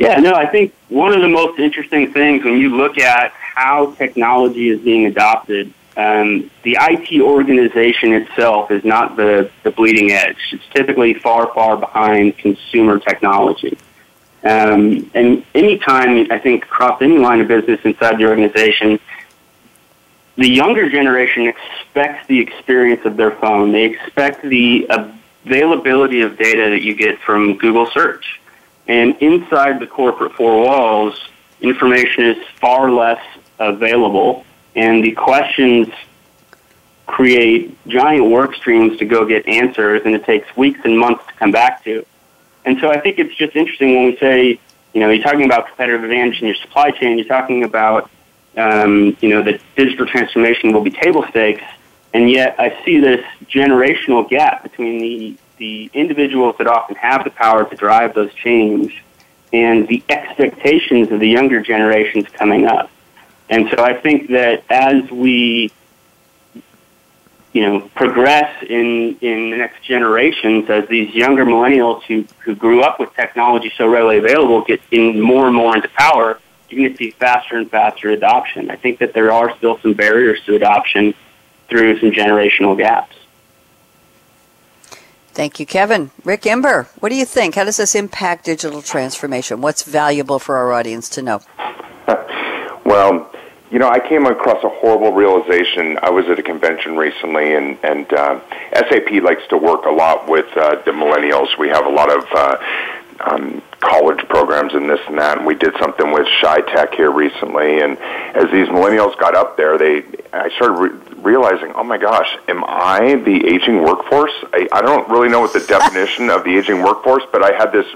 [0.00, 3.92] Yeah, no, I think one of the most interesting things when you look at how
[3.94, 10.38] technology is being adopted um, the IT organization itself is not the, the bleeding edge.
[10.52, 13.76] It's typically far, far behind consumer technology.
[14.42, 18.98] Um, and anytime, I think, across any line of business inside the organization,
[20.36, 23.72] the younger generation expects the experience of their phone.
[23.72, 24.88] They expect the
[25.44, 28.39] availability of data that you get from Google search.
[28.90, 31.14] And inside the corporate four walls,
[31.60, 33.24] information is far less
[33.60, 35.86] available and the questions
[37.06, 41.32] create giant work streams to go get answers, and it takes weeks and months to
[41.34, 42.04] come back to.
[42.64, 44.60] And so I think it's just interesting when we say,
[44.92, 48.10] you know, you're talking about competitive advantage in your supply chain, you're talking about,
[48.56, 51.62] um, you know, that digital transformation will be table stakes,
[52.12, 57.30] and yet I see this generational gap between the, the individuals that often have the
[57.30, 59.04] power to drive those change
[59.52, 62.90] and the expectations of the younger generations coming up.
[63.50, 65.70] And so I think that as we,
[67.52, 72.80] you know, progress in, in the next generations, as these younger millennials who, who grew
[72.82, 76.92] up with technology so readily available get in more and more into power, you're going
[76.92, 78.70] to see faster and faster adoption.
[78.70, 81.12] I think that there are still some barriers to adoption
[81.68, 83.16] through some generational gaps.
[85.32, 86.10] Thank you, Kevin.
[86.24, 87.54] Rick Imber, what do you think?
[87.54, 89.60] How does this impact digital transformation?
[89.60, 91.40] What's valuable for our audience to know?
[92.84, 93.30] well,
[93.70, 95.98] you know, I came across a horrible realization.
[96.02, 98.40] I was at a convention recently, and and uh,
[98.74, 101.56] SAP likes to work a lot with uh, the millennials.
[101.56, 102.56] We have a lot of uh,
[103.20, 105.38] um, college programs and this and that.
[105.38, 107.80] And we did something with Shy Tech here recently.
[107.80, 112.36] And as these millennials got up there, they I started re- realizing, oh my gosh,
[112.48, 114.32] am I the aging workforce?
[114.52, 117.72] I, I don't really know what the definition of the aging workforce, but I had
[117.72, 117.86] this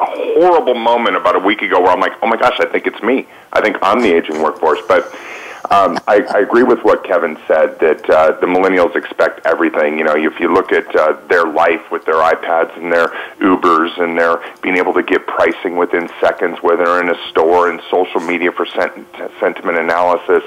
[0.00, 3.02] horrible moment about a week ago where I'm like, oh my gosh, I think it's
[3.02, 3.26] me.
[3.52, 4.78] I think I'm the aging workforce.
[4.86, 5.12] But
[5.70, 9.98] um, I, I agree with what Kevin said that uh, the millennials expect everything.
[9.98, 13.08] You know, if you look at uh, their life with their iPads and their
[13.40, 17.68] Ubers and their being able to get pricing within seconds, whether they're in a store
[17.68, 19.06] and social media for sent-
[19.40, 20.42] sentiment analysis,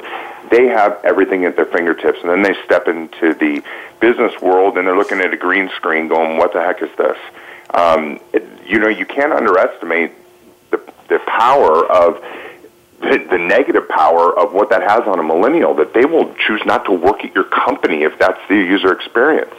[0.51, 2.19] they have everything at their fingertips.
[2.21, 3.63] And then they step into the
[3.99, 7.17] business world and they're looking at a green screen going, what the heck is this?
[7.73, 10.11] Um, it, you know, you can't underestimate
[10.69, 12.21] the, the power of
[13.01, 16.61] the, the negative power of what that has on a millennial that they will choose
[16.65, 19.53] not to work at your company if that's the user experience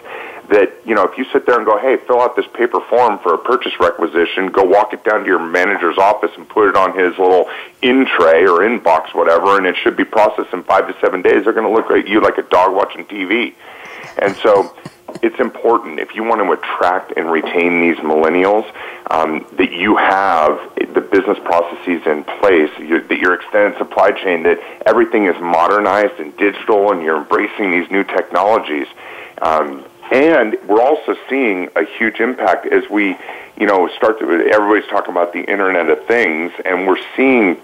[0.52, 3.18] that you know if you sit there and go hey fill out this paper form
[3.18, 6.76] for a purchase requisition go walk it down to your manager's office and put it
[6.76, 7.48] on his little
[7.82, 11.44] in tray or inbox whatever and it should be processed in five to seven days
[11.44, 13.54] they're going to look at you like a dog watching tv
[14.18, 14.74] and so
[15.22, 18.64] it's important if you want to attract and retain these millennials
[19.10, 20.58] um, that you have
[20.94, 26.18] the business processes in place, you, that your extended supply chain, that everything is modernized
[26.18, 28.86] and digital, and you're embracing these new technologies.
[29.40, 33.16] Um, and we're also seeing a huge impact as we,
[33.56, 34.24] you know, start to.
[34.26, 37.56] Everybody's talking about the Internet of Things, and we're seeing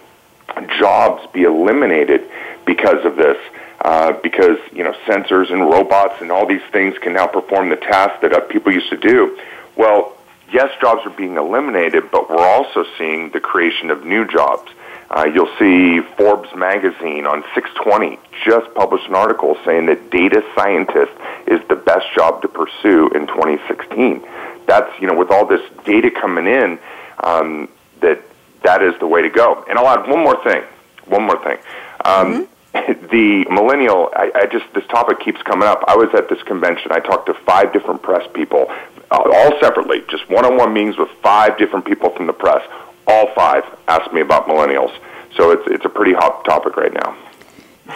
[0.78, 2.22] jobs be eliminated
[2.64, 3.36] because of this
[3.82, 7.76] uh, because you know sensors and robots and all these things can now perform the
[7.76, 9.38] tasks that uh, people used to do.
[9.76, 10.16] Well,
[10.50, 14.72] yes, jobs are being eliminated, but we're also seeing the creation of new jobs.
[15.10, 21.12] Uh, you'll see Forbes magazine on 620 just published an article saying that data scientist
[21.46, 24.22] is the best job to pursue in 2016.
[24.66, 26.78] That's you know with all this data coming in,
[27.24, 27.68] um,
[28.00, 28.20] that
[28.64, 29.64] that is the way to go.
[29.68, 30.62] And I'll add one more thing.
[31.06, 31.58] One more thing.
[32.04, 35.84] Um, mm-hmm the millennial, I, I just this topic keeps coming up.
[35.88, 36.92] I was at this convention.
[36.92, 38.70] I talked to five different press people,
[39.10, 42.62] all separately, just one-on-one meetings with five different people from the press.
[43.08, 44.96] All five asked me about millennials.
[45.36, 47.16] So it's it's a pretty hot topic right now.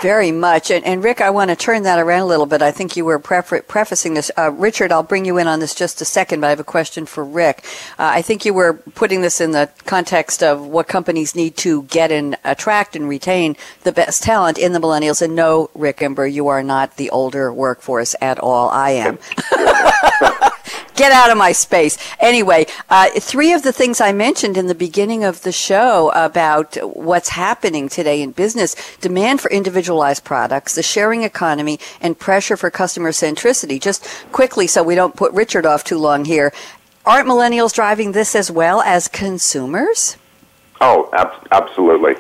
[0.00, 0.70] Very much.
[0.70, 2.62] And, and, Rick, I want to turn that around a little bit.
[2.62, 4.30] I think you were prefacing this.
[4.38, 6.64] Uh, Richard, I'll bring you in on this just a second, but I have a
[6.64, 7.64] question for Rick.
[7.98, 11.82] Uh, I think you were putting this in the context of what companies need to
[11.84, 15.20] get and attract and retain the best talent in the millennials.
[15.20, 18.70] And no, Rick Imber, you are not the older workforce at all.
[18.70, 19.18] I am.
[20.94, 21.96] Get out of my space.
[22.20, 26.76] Anyway, uh, three of the things I mentioned in the beginning of the show about
[26.82, 32.70] what's happening today in business demand for individualized products, the sharing economy, and pressure for
[32.70, 33.80] customer centricity.
[33.80, 36.52] Just quickly, so we don't put Richard off too long here,
[37.06, 40.16] aren't millennials driving this as well as consumers?
[40.80, 42.16] Oh, ab- absolutely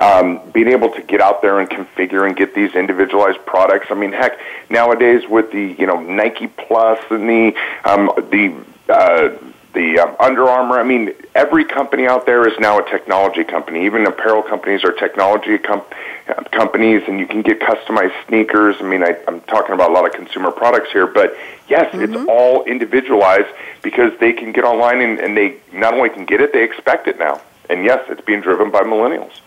[0.00, 3.86] um, being able to get out there and configure and get these individualized products.
[3.90, 4.38] I mean, heck,
[4.70, 7.54] nowadays with the you know Nike Plus and the
[7.84, 8.54] um, the
[8.92, 9.36] uh,
[9.74, 10.78] the um, Under Armour.
[10.78, 13.84] I mean, every company out there is now a technology company.
[13.84, 15.84] Even apparel companies are technology com-
[16.52, 18.76] companies, and you can get customized sneakers.
[18.80, 21.36] I mean, I, I'm talking about a lot of consumer products here, but
[21.68, 22.14] yes, mm-hmm.
[22.14, 23.48] it's all individualized
[23.82, 27.08] because they can get online and, and they not only can get it, they expect
[27.08, 27.40] it now.
[27.68, 29.40] And yes, it's being driven by millennials.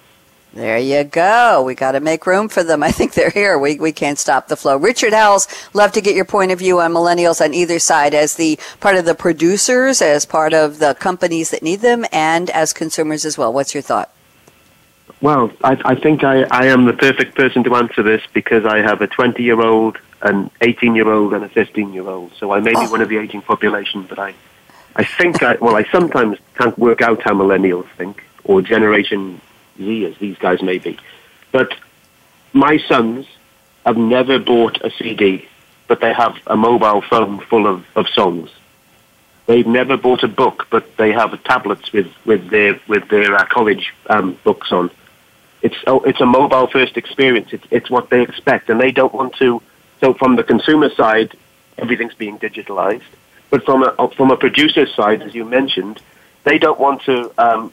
[0.58, 1.62] There you go.
[1.62, 2.82] We got to make room for them.
[2.90, 3.60] I think they're here.
[3.60, 4.76] We, we can't stop the flow.
[4.76, 8.38] Richard Howells, love to get your point of view on millennials on either side as
[8.38, 12.74] the part of the producers, as part of the companies that need them, and as
[12.74, 13.54] consumers as well.
[13.54, 14.12] What's your thought?
[15.22, 18.78] Well, I, I think I, I am the perfect person to answer this because I
[18.78, 22.34] have a 20 year old, an 18 year old, and a 15 year old.
[22.34, 22.90] So I may be oh.
[22.90, 24.34] one of the aging population, but I,
[24.96, 29.40] I think I, well, I sometimes can't work out how millennials think or Generation
[29.78, 30.98] Z as these guys may be.
[31.52, 31.74] But
[32.54, 33.26] my sons
[33.86, 35.48] have never bought a CD,
[35.88, 38.50] but they have a mobile phone full of, of songs.
[39.46, 43.46] They've never bought a book, but they have tablets with, with their with their uh,
[43.46, 44.92] college um, books on.
[45.62, 47.54] It's oh, it's a mobile first experience.
[47.54, 49.62] It's it's what they expect, and they don't want to.
[50.02, 51.36] So from the consumer side,
[51.78, 53.10] everything's being digitalized,
[53.50, 56.02] but from a from a producer side, as you mentioned,
[56.44, 57.72] they don't want to um,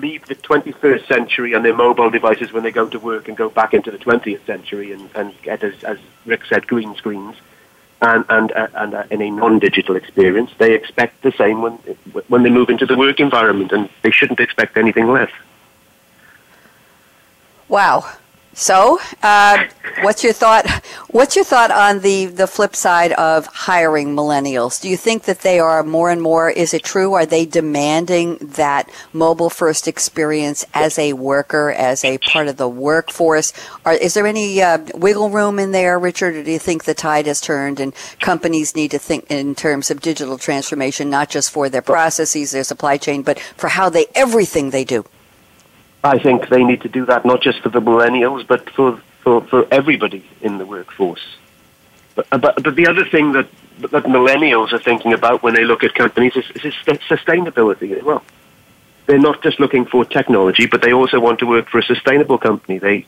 [0.00, 3.48] leave the 21st century on their mobile devices when they go to work and go
[3.48, 7.36] back into the 20th century and, and get, as, as Rick said, green screens
[8.00, 10.50] and, and, uh, and uh, in a non-digital experience.
[10.58, 11.72] They expect the same when,
[12.28, 15.30] when they move into the work environment, and they shouldn't expect anything less.
[17.68, 18.10] Wow.
[18.58, 19.66] So, uh,
[20.00, 20.68] what's your thought?
[21.10, 24.80] What's your thought on the the flip side of hiring millennials?
[24.80, 26.50] Do you think that they are more and more?
[26.50, 27.14] Is it true?
[27.14, 32.68] Are they demanding that mobile first experience as a worker, as a part of the
[32.68, 33.52] workforce?
[33.86, 36.94] Are, is there any uh, wiggle room in there, Richard, or do you think the
[36.94, 41.52] tide has turned and companies need to think in terms of digital transformation, not just
[41.52, 45.04] for their processes, their supply chain, but for how they everything they do?
[46.04, 49.40] I think they need to do that not just for the millennials, but for, for,
[49.42, 51.36] for everybody in the workforce.
[52.14, 53.48] But, uh, but, but the other thing that,
[53.80, 58.22] that millennials are thinking about when they look at companies is, is sustainability as well.
[59.06, 62.36] They're not just looking for technology, but they also want to work for a sustainable
[62.36, 62.78] company.
[62.78, 63.06] They,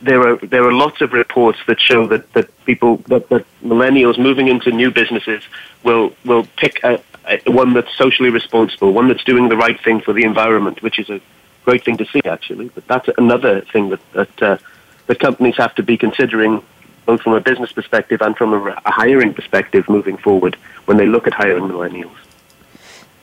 [0.00, 4.16] there are there are lots of reports that show that, that people that, that millennials
[4.16, 5.42] moving into new businesses
[5.82, 10.00] will will pick a, a, one that's socially responsible, one that's doing the right thing
[10.00, 11.20] for the environment, which is a
[11.64, 12.68] great thing to see, actually.
[12.68, 14.58] But that's another thing that that, uh,
[15.06, 16.62] that companies have to be considering,
[17.06, 21.06] both from a business perspective and from a, a hiring perspective, moving forward when they
[21.06, 22.16] look at hiring millennials.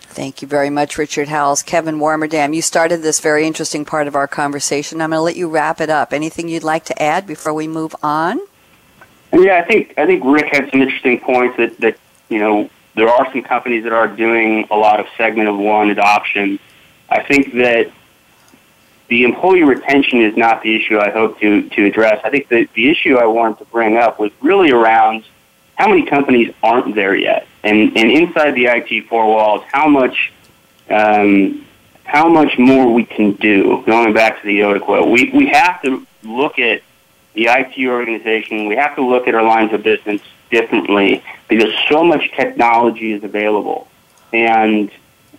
[0.01, 1.63] Thank you very much, Richard Howells.
[1.63, 4.99] Kevin Warmerdam, you started this very interesting part of our conversation.
[4.99, 6.11] I'm going to let you wrap it up.
[6.11, 8.41] Anything you'd like to add before we move on?
[9.31, 13.07] Yeah, I think I think Rick had some interesting points that, that you know there
[13.07, 16.59] are some companies that are doing a lot of segment of one adoption.
[17.09, 17.89] I think that
[19.11, 22.21] the employee retention is not the issue I hope to, to address.
[22.23, 25.25] I think the, the issue I wanted to bring up was really around
[25.77, 30.31] how many companies aren't there yet, and, and inside the IT four walls, how much
[30.89, 31.65] um,
[32.05, 33.83] how much more we can do.
[33.85, 36.81] Going back to the Yoda quote, we we have to look at
[37.33, 38.65] the IT organization.
[38.65, 43.25] We have to look at our lines of business differently because so much technology is
[43.25, 43.89] available,
[44.31, 44.89] and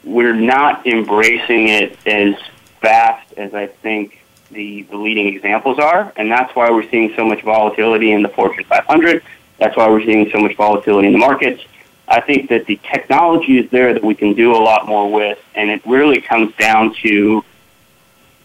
[0.05, 2.35] we're not embracing it as
[2.83, 7.25] fast as I think the, the leading examples are, and that's why we're seeing so
[7.25, 9.23] much volatility in the Fortune 500.
[9.59, 11.63] That's why we're seeing so much volatility in the markets.
[12.09, 15.39] I think that the technology is there that we can do a lot more with,
[15.55, 17.43] and it really comes down to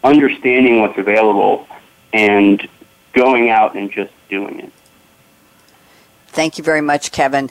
[0.02, 1.68] understanding what's available
[2.12, 2.66] and
[3.12, 4.72] going out and just doing it.
[6.28, 7.50] Thank you very much, Kevin.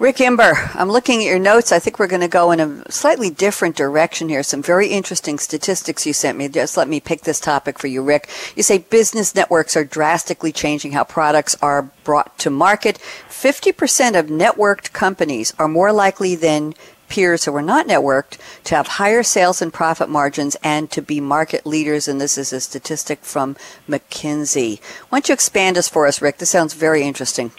[0.00, 1.70] Rick Imber, I'm looking at your notes.
[1.70, 4.42] I think we're going to go in a slightly different direction here.
[4.42, 6.48] Some very interesting statistics you sent me.
[6.48, 8.28] Just let me pick this topic for you, Rick.
[8.56, 12.98] You say business networks are drastically changing how products are brought to market.
[13.28, 16.74] 50% of networked companies are more likely than
[17.08, 21.20] peers who are not networked to have higher sales and profit margins and to be
[21.20, 22.08] market leaders.
[22.08, 23.56] And this is a statistic from
[23.88, 24.80] McKinsey.
[25.08, 26.38] Why don't you expand this for us, Rick?
[26.38, 27.52] This sounds very interesting.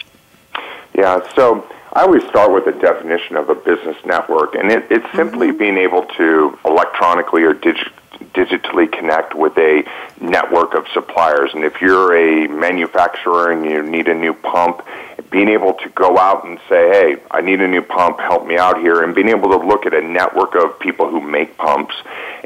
[0.94, 1.66] Yeah, so
[1.96, 5.56] I always start with a definition of a business network, and it, it's simply mm-hmm.
[5.56, 7.90] being able to electronically or dig-
[8.34, 9.82] digitally connect with a
[10.20, 11.52] network of suppliers.
[11.54, 14.82] And if you're a manufacturer and you need a new pump,
[15.30, 18.58] being able to go out and say, hey, I need a new pump, help me
[18.58, 21.94] out here, and being able to look at a network of people who make pumps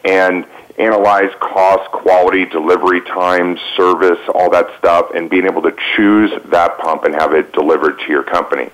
[0.04, 0.46] and
[0.80, 6.78] analyze cost, quality, delivery time, service, all that stuff, and being able to choose that
[6.78, 8.70] pump and have it delivered to your company.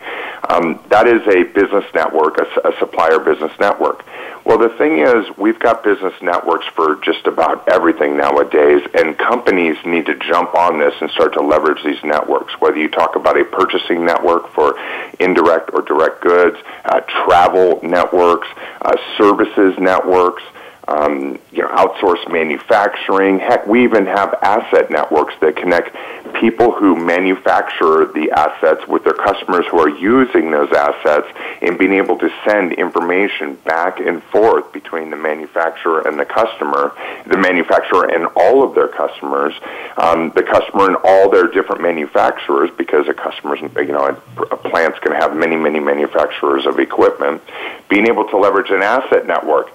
[0.48, 4.04] Um, that is a business network, a, a supplier business network.
[4.44, 9.76] Well, the thing is, we've got business networks for just about everything nowadays, and companies
[9.84, 12.54] need to jump on this and start to leverage these networks.
[12.60, 14.78] Whether you talk about a purchasing network for
[15.18, 18.46] indirect or direct goods, uh, travel networks,
[18.82, 20.44] uh, services networks,
[20.88, 23.38] um, you know, outsourced manufacturing.
[23.38, 25.96] Heck, we even have asset networks that connect
[26.40, 31.26] people who manufacture the assets with their customers who are using those assets
[31.62, 36.92] and being able to send information back and forth between the manufacturer and the customer,
[37.26, 39.54] the manufacturer and all of their customers,
[39.96, 44.06] um, the customer and all their different manufacturers, because a customer's, you know,
[44.50, 47.42] a plant's going to have many, many manufacturers of equipment,
[47.88, 49.70] being able to leverage an asset network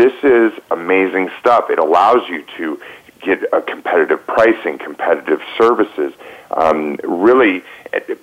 [0.00, 1.68] this is amazing stuff.
[1.68, 2.80] It allows you to
[3.20, 6.14] get a competitive pricing, competitive services,
[6.50, 7.62] um, really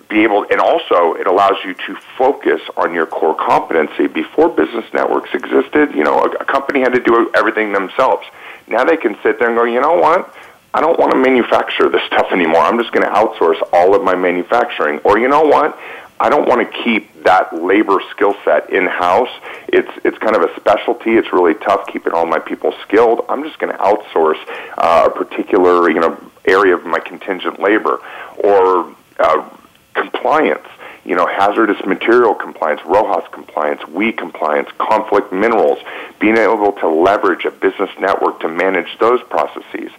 [0.10, 4.08] be able, and also it allows you to focus on your core competency.
[4.08, 8.26] Before business networks existed, you know, a, a company had to do everything themselves.
[8.68, 10.34] Now they can sit there and go, you know what?
[10.74, 12.62] I don't want to manufacture this stuff anymore.
[12.62, 14.98] I'm just going to outsource all of my manufacturing.
[15.04, 15.78] Or you know what?
[16.20, 19.30] I don't want to keep that labor skill set in house.
[19.68, 21.12] It's it's kind of a specialty.
[21.12, 23.26] It's really tough keeping all my people skilled.
[23.30, 24.40] I'm just going to outsource
[24.78, 28.00] uh, a particular you know area of my contingent labor
[28.38, 29.50] or uh,
[29.94, 30.68] compliance.
[31.06, 35.80] You know, hazardous material compliance, RoHS compliance, WEEE compliance, conflict minerals,
[36.20, 39.92] being able to leverage a business network to manage those processes.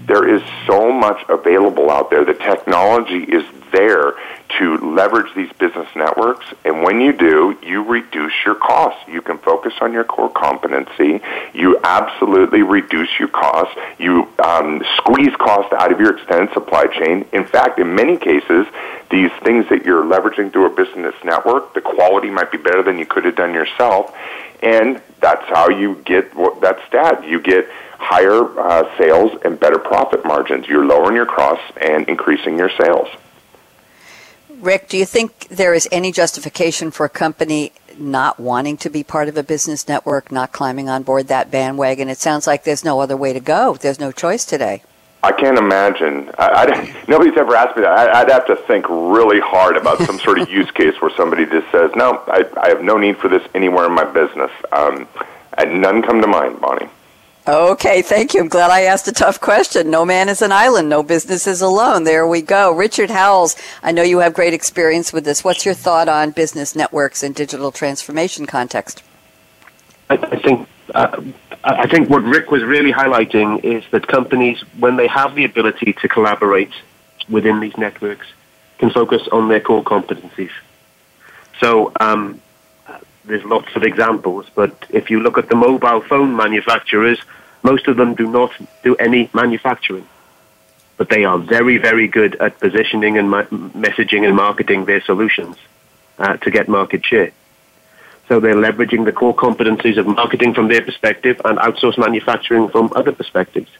[0.00, 2.26] There is so much available out there.
[2.26, 3.42] The technology is
[3.72, 4.14] there
[4.58, 6.46] to leverage these business networks.
[6.64, 9.00] And when you do, you reduce your costs.
[9.08, 11.20] You can focus on your core competency.
[11.54, 13.74] You absolutely reduce your costs.
[13.98, 17.26] You um, squeeze costs out of your extended supply chain.
[17.32, 18.66] In fact, in many cases,
[19.10, 22.98] these things that you're leveraging through a business network, the quality might be better than
[22.98, 24.14] you could have done yourself.
[24.62, 27.26] And that's how you get that stat.
[27.26, 27.68] You get
[27.98, 30.66] higher uh, sales and better profit margins.
[30.66, 33.08] You're lowering your costs and increasing your sales.
[34.60, 39.02] Rick, do you think there is any justification for a company not wanting to be
[39.02, 42.10] part of a business network, not climbing on board that bandwagon?
[42.10, 43.76] It sounds like there's no other way to go.
[43.76, 44.82] There's no choice today.
[45.22, 46.30] I can't imagine.
[46.38, 47.90] I, I, nobody's ever asked me that.
[47.90, 51.46] I, would have to think really hard about some sort of use case where somebody
[51.46, 55.06] just says, "No, I, I have no need for this anywhere in my business." Um,
[55.58, 56.88] and none come to mind, Bonnie.
[57.48, 58.40] Okay, thank you.
[58.40, 59.90] I'm glad I asked a tough question.
[59.90, 62.04] No man is an island, no business is alone.
[62.04, 62.70] There we go.
[62.70, 65.42] Richard Howells, I know you have great experience with this.
[65.42, 69.02] What's your thought on business networks and digital transformation context?
[70.10, 71.22] I, I think uh,
[71.64, 75.94] I think what Rick was really highlighting is that companies, when they have the ability
[75.94, 76.72] to collaborate
[77.28, 78.26] within these networks,
[78.78, 80.50] can focus on their core competencies.
[81.58, 82.40] So um,
[83.30, 87.18] there's lots of examples, but if you look at the mobile phone manufacturers,
[87.62, 88.52] most of them do not
[88.82, 90.06] do any manufacturing,
[90.96, 95.56] but they are very, very good at positioning and ma- messaging and marketing their solutions
[96.18, 97.32] uh, to get market share.
[98.28, 102.92] So they're leveraging the core competencies of marketing from their perspective and outsource manufacturing from
[102.94, 103.70] other perspectives.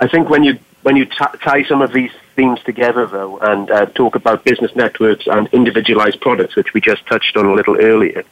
[0.00, 3.70] I think when you when you t- tie some of these themes together, though, and
[3.70, 7.76] uh, talk about business networks and individualized products, which we just touched on a little
[7.78, 8.24] earlier,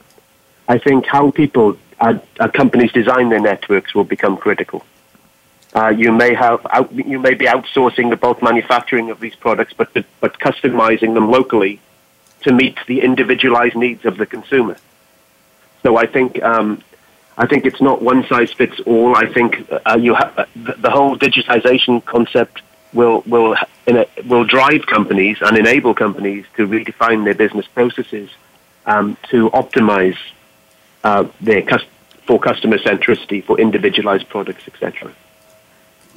[0.68, 4.84] I think how people uh, uh, companies design their networks will become critical.
[5.74, 9.72] Uh, you may have out, you may be outsourcing the bulk manufacturing of these products,
[9.76, 11.80] but but customizing them locally
[12.42, 14.76] to meet the individualized needs of the consumer.
[15.82, 16.82] So I think um,
[17.36, 19.16] I think it's not one size fits all.
[19.16, 20.16] I think uh, you
[20.56, 22.62] the, the whole digitization concept
[22.92, 23.56] will will
[23.86, 28.30] a, will drive companies and enable companies to redefine their business processes
[28.86, 30.16] um, to optimize
[31.04, 31.62] uh, their
[32.26, 35.12] for customer centricity, for individualized products, etc.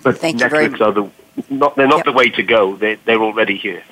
[0.04, 1.10] But Thank networks are the
[1.50, 2.06] not they're not yep.
[2.06, 2.76] the way to go.
[2.76, 3.84] They they're already here.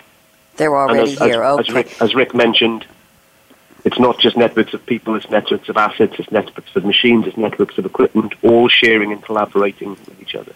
[0.57, 1.43] They're already as, here.
[1.43, 1.69] As, okay.
[1.69, 2.85] As Rick, as Rick mentioned,
[3.85, 7.37] it's not just networks of people, it's networks of assets, it's networks of machines, it's
[7.37, 10.53] networks of equipment, all sharing and collaborating with each other.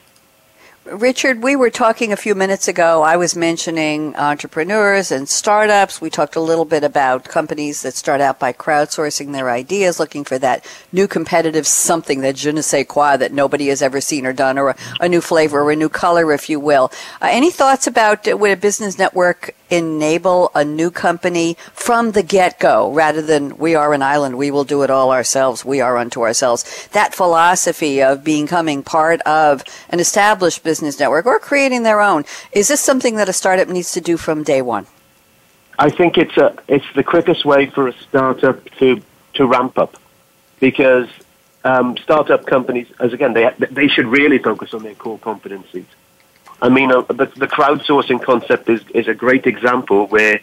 [0.85, 3.03] Richard, we were talking a few minutes ago.
[3.03, 6.01] I was mentioning entrepreneurs and startups.
[6.01, 10.25] We talked a little bit about companies that start out by crowdsourcing their ideas, looking
[10.25, 14.25] for that new competitive something, that je ne sais quoi that nobody has ever seen
[14.25, 16.91] or done, or a, a new flavor or a new color, if you will.
[17.21, 22.59] Uh, any thoughts about uh, a business network enable a new company from the get
[22.59, 25.97] go rather than we are an island, we will do it all ourselves, we are
[25.97, 26.87] unto ourselves?
[26.93, 32.25] That philosophy of becoming part of an established business network or creating their own.
[32.51, 34.85] Is this something that a startup needs to do from day one?
[35.79, 39.01] I think it's a it's the quickest way for a startup to
[39.33, 39.97] to ramp up
[40.59, 41.09] because
[41.63, 45.85] um, startup companies, as again, they they should really focus on their core competencies.
[46.63, 50.39] I mean, uh, the, the crowdsourcing concept is, is a great example where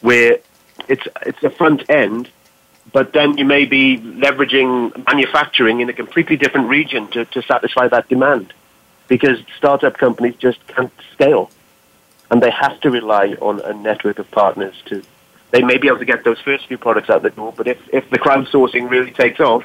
[0.00, 0.38] where
[0.88, 2.30] it's it's a front end,
[2.92, 7.88] but then you may be leveraging manufacturing in a completely different region to, to satisfy
[7.88, 8.54] that demand
[9.08, 11.50] because startup companies just can't scale.
[12.30, 15.02] And they have to rely on a network of partners to.
[15.50, 17.78] They may be able to get those first few products out the door, but if,
[17.92, 19.64] if the crowdsourcing really takes off,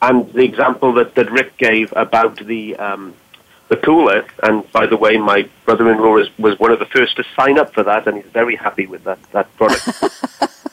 [0.00, 3.14] and the example that, that Rick gave about the um,
[3.68, 7.24] the cooler, and by the way, my brother-in-law was, was one of the first to
[7.38, 9.88] sign up for that, and he's very happy with that that product.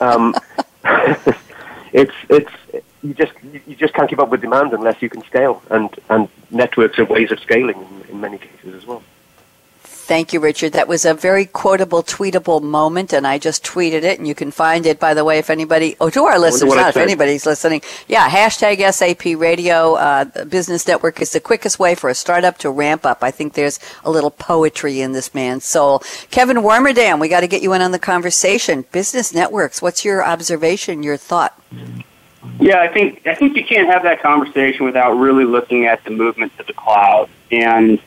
[0.00, 0.34] um,
[1.92, 2.52] it's it's
[3.02, 3.32] you just
[3.66, 7.04] you just can't keep up with demand unless you can scale, and and networks are
[7.04, 9.02] ways of scaling in, in many cases as well.
[10.04, 10.74] Thank you, Richard.
[10.74, 14.50] That was a very quotable, tweetable moment, and I just tweeted it, and you can
[14.50, 17.80] find it, by the way, if anybody, oh, to our listeners, not if anybody's listening.
[18.06, 19.94] Yeah, hashtag SAP Radio.
[19.94, 23.22] Uh, Business Network is the quickest way for a startup to ramp up.
[23.22, 26.00] I think there's a little poetry in this man's soul.
[26.30, 28.84] Kevin Warmerdam, we got to get you in on the conversation.
[28.92, 31.58] Business networks, what's your observation, your thought?
[32.60, 36.10] Yeah, I think I think you can't have that conversation without really looking at the
[36.10, 37.98] movement to the cloud, and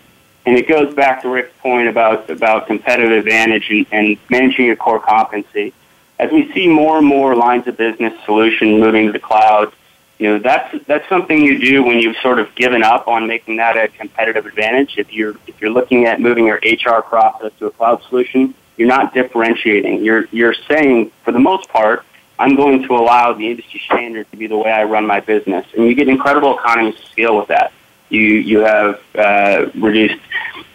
[0.48, 4.78] and it goes back to Rick's point about about competitive advantage and, and managing your
[4.78, 5.74] core competency.
[6.20, 9.74] As we see more and more lines of business solution moving to the cloud,
[10.18, 13.58] you know that's that's something you do when you've sort of given up on making
[13.58, 14.98] that a competitive advantage.
[14.98, 18.88] If you're if you're looking at moving your HR process to a cloud solution, you're
[18.88, 20.02] not differentiating.
[20.02, 22.06] You're you're saying for the most part
[22.40, 25.66] I'm going to allow the industry standard to be the way I run my business.
[25.76, 27.74] And you get incredible economies of scale with that.
[28.10, 30.20] You, you have uh, reduced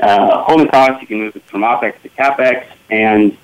[0.01, 3.37] uh, holding costs, you can move it from OPEX to CAPEX, and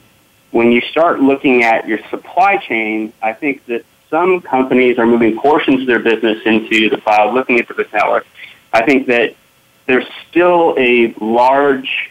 [0.51, 5.39] when you start looking at your supply chain, I think that some companies are moving
[5.39, 8.27] portions of their business into the cloud, looking at the network.
[8.73, 9.35] I think that
[9.87, 12.11] there's still a large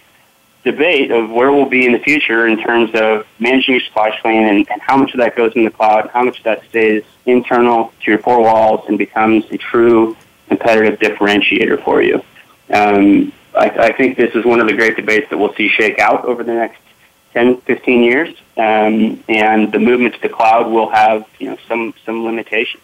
[0.64, 4.44] debate of where we'll be in the future in terms of managing your supply chain
[4.46, 7.04] and, and how much of that goes in the cloud, how much of that stays
[7.26, 10.16] internal to your four walls and becomes a true
[10.48, 12.24] competitive differentiator for you.
[12.74, 16.00] Um, I, I think this is one of the great debates that we'll see shake
[16.00, 16.80] out over the next
[17.34, 21.94] 10, 15 years, um, and the movement to the cloud will have you know some
[22.06, 22.84] some limitations.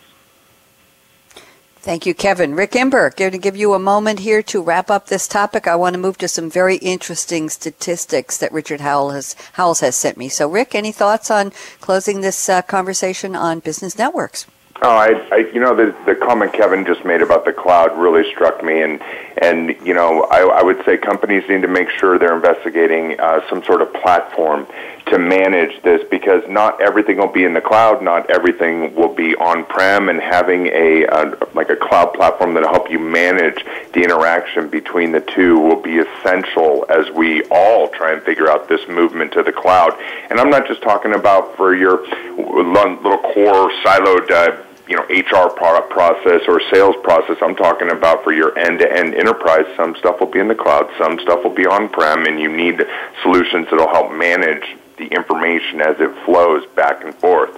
[1.84, 2.56] Thank you, Kevin.
[2.56, 5.68] Rick Imber, going to give you a moment here to wrap up this topic.
[5.68, 9.98] I want to move to some very interesting statistics that Richard Howell has, Howells has
[9.98, 10.30] sent me.
[10.30, 11.52] So, Rick, any thoughts on
[11.82, 14.48] closing this uh, conversation on business networks?
[14.82, 18.30] Oh, I, I you know, the the comment Kevin just made about the cloud really
[18.32, 19.02] struck me, and
[19.38, 23.42] and you know, I, I would say companies need to make sure they're investigating uh,
[23.50, 24.68] some sort of platform
[25.08, 29.36] to manage this because not everything will be in the cloud, not everything will be
[29.36, 31.06] on-prem, and having a
[31.54, 33.64] like a cloud platform that'll help you manage
[33.94, 38.70] the interaction between the two will be essential as we all try and figure out
[38.70, 39.94] this movement to the cloud.
[40.30, 42.06] And I'm not just talking about for your
[42.38, 44.32] little core siloed.
[44.32, 44.64] Uh,
[44.94, 47.38] you know HR product process or sales process.
[47.42, 49.66] I'm talking about for your end-to-end enterprise.
[49.76, 52.86] Some stuff will be in the cloud, some stuff will be on-prem, and you need
[53.24, 57.58] solutions that'll help manage the information as it flows back and forth.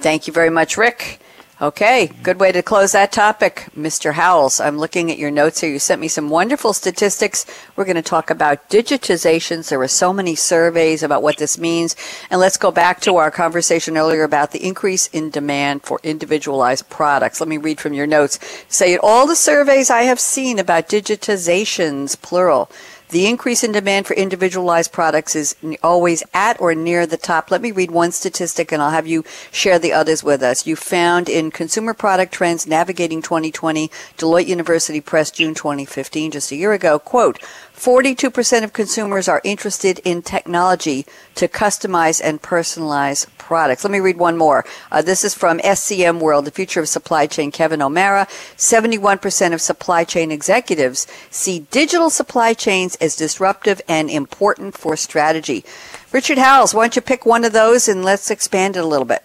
[0.00, 1.20] Thank you very much, Rick.
[1.64, 4.12] Okay, good way to close that topic, Mr.
[4.12, 4.60] Howells.
[4.60, 5.70] I'm looking at your notes here.
[5.70, 7.46] You sent me some wonderful statistics.
[7.74, 9.70] We're going to talk about digitizations.
[9.70, 11.96] There were so many surveys about what this means.
[12.28, 16.90] And let's go back to our conversation earlier about the increase in demand for individualized
[16.90, 17.40] products.
[17.40, 18.38] Let me read from your notes.
[18.68, 22.70] Say all the surveys I have seen about digitizations, plural,
[23.14, 25.54] The increase in demand for individualized products is
[25.84, 27.48] always at or near the top.
[27.48, 30.66] Let me read one statistic and I'll have you share the others with us.
[30.66, 33.88] You found in Consumer Product Trends Navigating 2020,
[34.18, 37.40] Deloitte University Press, June 2015, just a year ago, quote,
[37.74, 41.04] 42% of consumers are interested in technology
[41.34, 43.84] to customize and personalize products.
[43.84, 44.64] Let me read one more.
[44.92, 48.26] Uh, this is from SCM World, the future of supply chain, Kevin O'Marah.
[48.56, 55.64] 71% of supply chain executives see digital supply chains as disruptive and important for strategy.
[56.12, 59.04] Richard Howells, why don't you pick one of those and let's expand it a little
[59.04, 59.24] bit.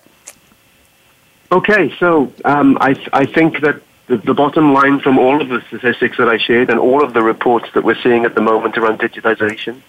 [1.51, 5.61] Okay, so um, I, I think that the, the bottom line from all of the
[5.67, 8.75] statistics that I shared and all of the reports that we're seeing at the moment
[8.77, 9.81] around digitization,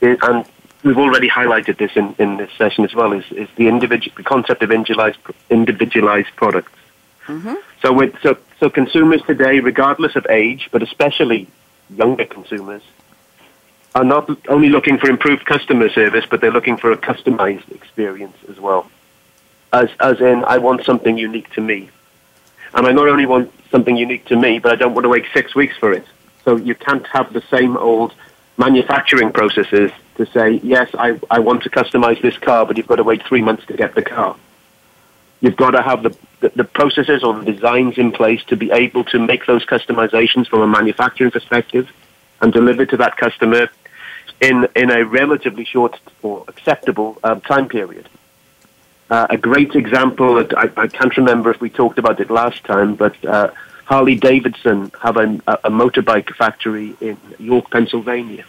[0.00, 0.46] is, and
[0.82, 4.22] we've already highlighted this in, in this session as well, is, is the, individual, the
[4.22, 5.18] concept of individualized,
[5.50, 6.72] individualized products.
[7.26, 7.54] Mm-hmm.
[7.82, 11.46] So, with, so, so consumers today, regardless of age, but especially
[11.94, 12.82] younger consumers,
[13.94, 18.36] are not only looking for improved customer service, but they're looking for a customized experience
[18.48, 18.90] as well.
[19.74, 21.90] As, as in, I want something unique to me.
[22.74, 25.26] And I not only want something unique to me, but I don't want to wait
[25.34, 26.06] six weeks for it.
[26.44, 28.14] So you can't have the same old
[28.56, 32.96] manufacturing processes to say, yes, I, I want to customize this car, but you've got
[32.96, 34.36] to wait three months to get the car.
[35.40, 38.70] You've got to have the, the, the processes or the designs in place to be
[38.70, 41.90] able to make those customizations from a manufacturing perspective
[42.40, 43.68] and deliver to that customer
[44.40, 48.08] in, in a relatively short or acceptable um, time period.
[49.12, 52.94] Uh, a great example, I, I, can't remember if we talked about it last time,
[52.94, 53.50] but uh,
[53.84, 58.46] Harley Davidson have a, a, motorbike factory in York, Pennsylvania.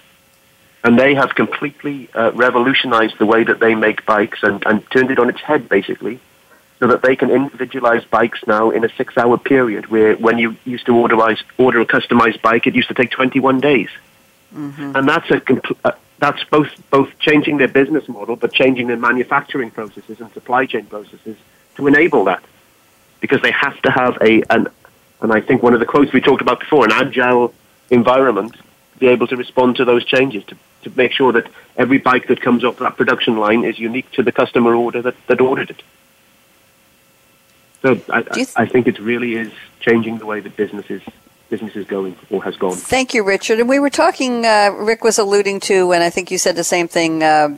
[0.81, 5.11] And they have completely uh, revolutionized the way that they make bikes and, and turned
[5.11, 6.21] it on its head, basically,
[6.79, 10.55] so that they can individualize bikes now in a six hour period, where when you
[10.63, 11.17] used to order,
[11.57, 13.89] order a customized bike, it used to take 21 days.
[14.55, 14.95] Mm-hmm.
[14.95, 19.69] And that's a, compl- that's both both changing their business model, but changing their manufacturing
[19.69, 21.35] processes and supply chain processes
[21.75, 22.41] to enable that,
[23.19, 24.67] because they have to have a an
[25.21, 27.53] and I think one of the quotes we talked about before, an agile
[27.89, 31.47] environment, to be able to respond to those changes, to, to make sure that
[31.77, 35.15] every bike that comes off that production line is unique to the customer order that,
[35.27, 35.81] that ordered it.
[37.81, 38.23] So I,
[38.63, 41.01] I think it really is changing the way that business is
[41.49, 42.75] business is going or has gone.
[42.75, 43.59] Thank you, Richard.
[43.59, 46.63] And we were talking, uh, Rick was alluding to, and I think you said the
[46.63, 47.23] same thing.
[47.23, 47.57] Uh,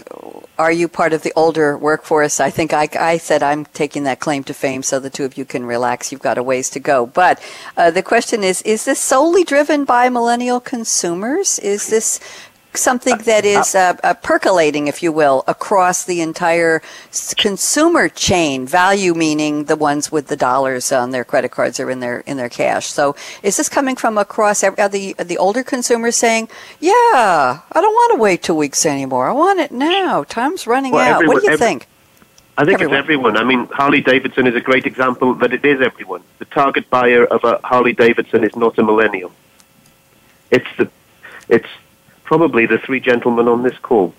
[0.57, 2.39] are you part of the older workforce?
[2.39, 5.37] I think I, I, said I'm taking that claim to fame, so the two of
[5.37, 6.11] you can relax.
[6.11, 7.05] You've got a ways to go.
[7.05, 7.41] But
[7.75, 11.59] uh, the question is is this solely driven by millennial consumers?
[11.59, 12.19] Is this
[12.77, 16.81] something that is uh, uh, percolating, if you will, across the entire
[17.37, 18.65] consumer chain.
[18.65, 22.37] Value meaning the ones with the dollars on their credit cards or in their in
[22.37, 22.87] their cash.
[22.87, 24.63] So, is this coming from across?
[24.63, 26.49] Are the the older consumers saying,
[26.79, 26.91] "Yeah,
[27.71, 29.27] I don't want to wait two weeks anymore.
[29.29, 30.23] I want it now.
[30.23, 31.87] Time's running well, out." Everyone, what do you every, think?
[32.57, 32.95] I think everyone.
[32.95, 33.37] it's everyone.
[33.37, 36.23] I mean, Harley Davidson is a great example that it is everyone.
[36.39, 39.31] The target buyer of a Harley Davidson is not a millennial.
[40.51, 40.89] It's the
[41.49, 41.67] it's
[42.25, 44.13] probably the three gentlemen on this call.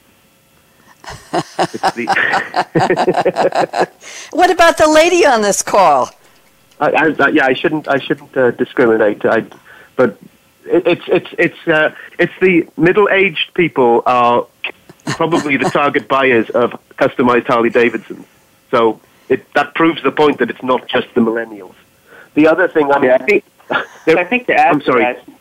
[1.30, 2.06] the
[4.30, 6.10] what about the lady on this call?
[6.80, 7.88] I, I, yeah, I shouldn't.
[7.88, 9.24] I shouldn't uh, discriminate.
[9.24, 9.46] I,
[9.96, 10.18] but
[10.64, 14.46] it, it's it's it's uh, it's the middle-aged people are
[15.04, 18.26] probably the target buyers of customized Harley Davidsons.
[18.70, 21.74] So it, that proves the point that it's not just the millennials.
[22.34, 25.14] The other thing, I, mean, I think, I think to add I'm sorry.
[25.14, 25.35] To that,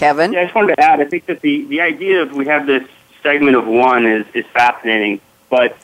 [0.00, 0.32] Kevin?
[0.32, 2.66] Yeah, I just wanted to add, I think that the, the idea of we have
[2.66, 2.88] this
[3.22, 5.20] segment of one is, is fascinating,
[5.50, 5.76] but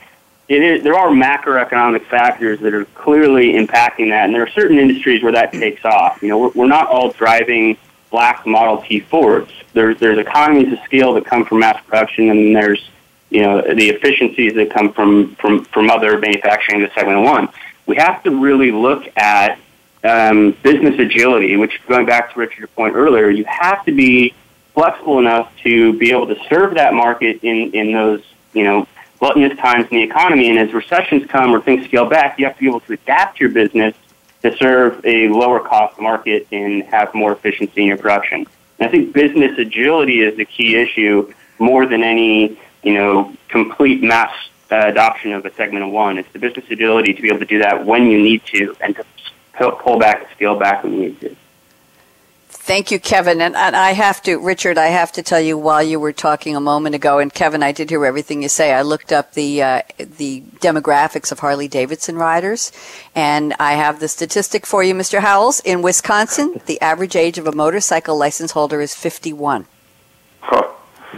[0.48, 4.78] it is, there are macroeconomic factors that are clearly impacting that, and there are certain
[4.78, 6.22] industries where that takes off.
[6.22, 7.76] You know, we're, we're not all driving
[8.10, 9.52] black Model T Fords.
[9.74, 12.88] There's, there's economies of scale that come from mass production, and there's
[13.28, 17.24] you know the efficiencies that come from from from other manufacturing in the segment of
[17.24, 17.48] one.
[17.84, 19.58] We have to really look at
[20.06, 24.34] um, business agility, which going back to Richard's point earlier, you have to be
[24.74, 28.86] flexible enough to be able to serve that market in, in those, you know,
[29.18, 30.50] gluttonous times in the economy.
[30.50, 33.40] And as recessions come or things scale back, you have to be able to adapt
[33.40, 33.94] your business
[34.42, 38.46] to serve a lower cost market and have more efficiency in your production.
[38.78, 44.02] And I think business agility is the key issue more than any, you know, complete
[44.02, 44.32] mass
[44.70, 46.18] uh, adoption of a segment of one.
[46.18, 48.94] It's the business agility to be able to do that when you need to and
[48.96, 49.04] to
[49.58, 51.36] pull back, scale back when you need to.
[52.66, 53.40] Thank you, Kevin.
[53.40, 56.56] And, and, I have to, Richard, I have to tell you while you were talking
[56.56, 58.72] a moment ago, and Kevin, I did hear everything you say.
[58.72, 62.72] I looked up the uh, the demographics of Harley Davidson riders,
[63.14, 65.20] and I have the statistic for you, Mr.
[65.20, 65.60] Howells.
[65.60, 69.66] In Wisconsin, the average age of a motorcycle license holder is 51.
[70.40, 70.72] Huh.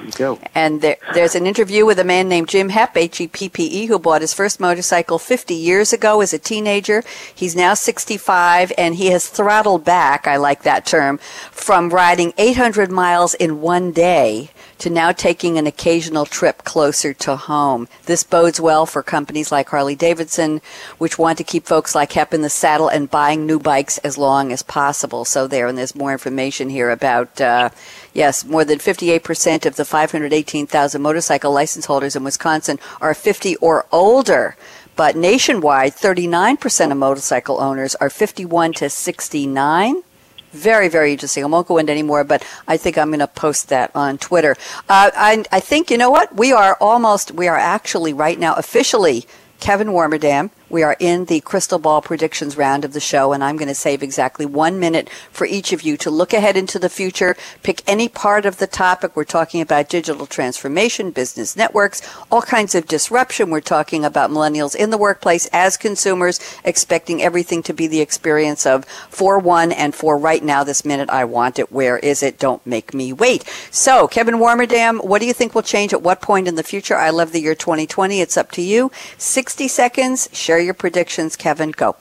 [0.05, 0.39] You go.
[0.55, 4.35] And there, there's an interview with a man named Jim Hepp, H-E-P-P-E, who bought his
[4.35, 7.03] first motorcycle 50 years ago as a teenager.
[7.35, 11.19] He's now 65, and he has throttled back, I like that term,
[11.51, 17.37] from riding 800 miles in one day to now taking an occasional trip closer to
[17.37, 17.89] home.
[18.07, 20.61] This bodes well for companies like Harley Davidson,
[20.99, 24.17] which want to keep folks like Hepp in the saddle and buying new bikes as
[24.17, 25.25] long as possible.
[25.25, 27.71] So there, and there's more information here about, uh,
[28.15, 33.87] yes, more than 58% of the 518,000 motorcycle license holders in Wisconsin are 50 or
[33.93, 34.57] older.
[34.97, 40.03] But nationwide, 39% of motorcycle owners are 51 to 69.
[40.51, 41.45] Very, very interesting.
[41.45, 44.19] I won't go into any more, but I think I'm going to post that on
[44.19, 44.57] Twitter.
[44.89, 46.35] Uh, I, I think, you know what?
[46.35, 49.27] We are almost, we are actually right now officially
[49.61, 50.51] Kevin Warmerdam.
[50.71, 53.75] We are in the crystal ball predictions round of the show, and I'm going to
[53.75, 57.37] save exactly one minute for each of you to look ahead into the future.
[57.63, 59.17] Pick any part of the topic.
[59.17, 63.51] We're talking about digital transformation, business networks, all kinds of disruption.
[63.51, 68.67] We're talking about millennials in the workplace as consumers, expecting everything to be the experience
[68.67, 71.73] of for one and for right now, this minute, I want it.
[71.73, 72.39] Where is it?
[72.39, 73.45] Don't make me wait.
[73.71, 76.97] So, Kevin Warmerdam, what do you think will change at what point in the future?
[76.97, 78.21] I love the year 2020.
[78.21, 78.91] It's up to you.
[79.17, 80.29] 60 seconds.
[80.33, 81.71] Share your predictions, Kevin.
[81.71, 81.97] Go.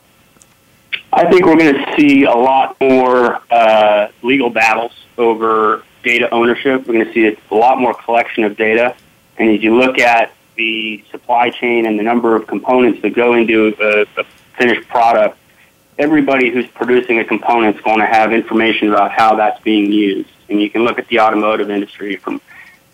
[1.14, 6.88] I think we're going to see a lot more uh, legal battles over data ownership.
[6.88, 8.96] We're going to see a lot more collection of data.
[9.38, 13.36] And as you look at the supply chain and the number of components that go
[13.36, 14.24] into a, a
[14.58, 15.38] finished product,
[15.98, 20.30] everybody who's producing a component is going to have information about how that's being used.
[20.50, 22.42] And you can look at the automotive industry from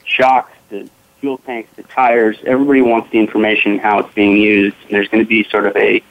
[0.06, 0.90] shocks to
[1.24, 2.38] fuel tanks to tires.
[2.46, 4.76] Everybody wants the information how it's being used.
[4.84, 6.04] And there's going to be sort of a,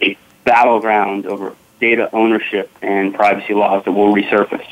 [0.00, 4.66] a battleground over data ownership and privacy laws that will resurface.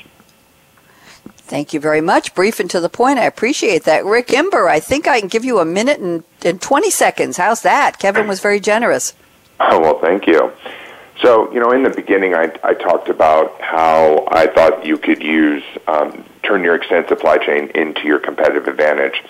[1.37, 2.35] Thank you very much.
[2.35, 3.19] Brief and to the point.
[3.19, 4.07] I appreciate that.
[4.07, 7.37] Rick Imber, I think I can give you a minute and, and 20 seconds.
[7.37, 7.99] How's that?
[7.99, 9.13] Kevin was very generous.
[9.61, 10.53] Oh, well, thank you.
[11.21, 15.23] So, you know, in the beginning, I, I talked about how I thought you could
[15.23, 19.23] use, um, turn your extended supply chain into your competitive advantage.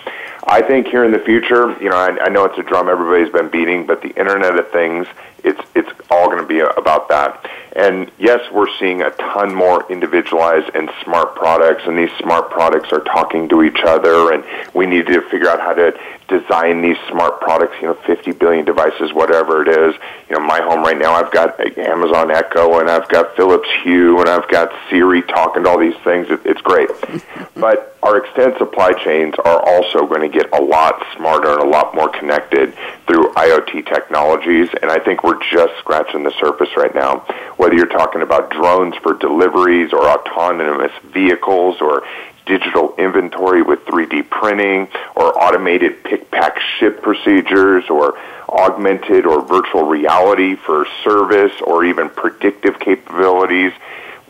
[0.45, 3.32] I think here in the future, you know, I, I know it's a drum everybody's
[3.32, 5.07] been beating, but the Internet of Things,
[5.45, 7.49] it's it's all going to be about that.
[7.74, 12.93] And yes, we're seeing a ton more individualized and smart products, and these smart products
[12.93, 16.99] are talking to each other, and we need to figure out how to design these
[17.09, 17.76] smart products.
[17.80, 19.95] You know, 50 billion devices, whatever it is.
[20.28, 24.20] You know, my home right now, I've got Amazon Echo, and I've got Philips Hue,
[24.20, 26.28] and I've got Siri talking to all these things.
[26.28, 26.90] It, it's great,
[27.57, 31.68] but our extended supply chains are also going to get a lot smarter and a
[31.68, 32.74] lot more connected
[33.07, 37.18] through IoT technologies, and I think we're just scratching the surface right now.
[37.57, 42.07] Whether you're talking about drones for deliveries or autonomous vehicles or
[42.47, 48.18] digital inventory with 3D printing or automated pick pack ship procedures or
[48.49, 53.72] augmented or virtual reality for service or even predictive capabilities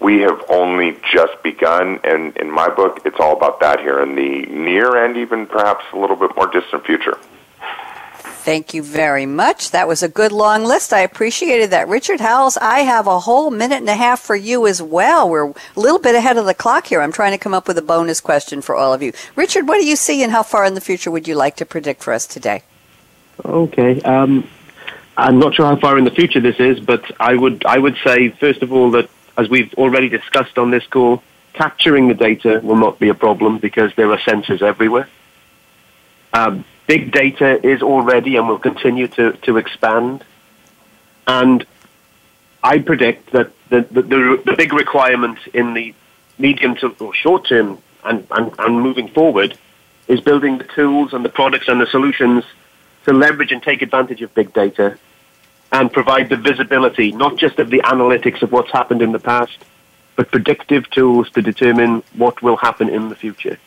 [0.03, 4.17] we have only just begun, and in my book, it's all about that here in
[4.17, 7.19] the near and even perhaps a little bit more distant future.
[8.45, 9.71] Thank you very much.
[9.71, 10.93] That was a good long list.
[10.93, 11.87] I appreciated that.
[11.87, 15.29] Richard Howells, I have a whole minute and a half for you as well.
[15.29, 17.01] We're a little bit ahead of the clock here.
[17.01, 19.13] I'm trying to come up with a bonus question for all of you.
[19.37, 21.65] Richard, what do you see and how far in the future would you like to
[21.65, 22.65] predict for us today?
[23.45, 24.01] Okay.
[24.03, 24.49] Um,
[25.17, 27.97] I'm not sure how far in the future this is, but I would I would
[28.03, 31.23] say first of all that as we've already discussed on this call,
[31.53, 35.09] capturing the data will not be a problem because there are sensors everywhere.
[36.33, 40.25] Um, big data is already and will continue to, to expand.
[41.27, 41.65] And
[42.63, 45.95] I predict that the, the, the, the big requirement in the
[46.39, 49.57] medium to or short term and, and, and moving forward
[50.09, 52.45] is building the tools and the products and the solutions
[53.05, 54.99] to leverage and take advantage of big data
[55.73, 59.57] and provide the visibility, not just of the analytics of what's happened in the past,
[60.17, 63.59] but predictive tools to determine what will happen in the future,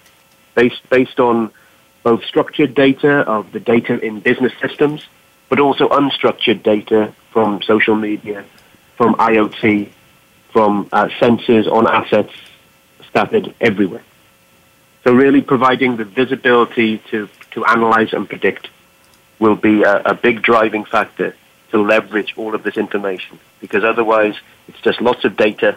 [0.53, 1.51] based, based on
[2.06, 5.08] both structured data of the data in business systems,
[5.49, 8.45] but also unstructured data from social media,
[8.95, 9.89] from IoT,
[10.53, 12.32] from uh, sensors on assets
[13.08, 14.03] scattered everywhere.
[15.03, 18.70] So really providing the visibility to, to analyze and predict
[19.39, 21.36] will be a, a big driving factor
[21.72, 24.36] to leverage all of this information because otherwise
[24.68, 25.76] it's just lots of data,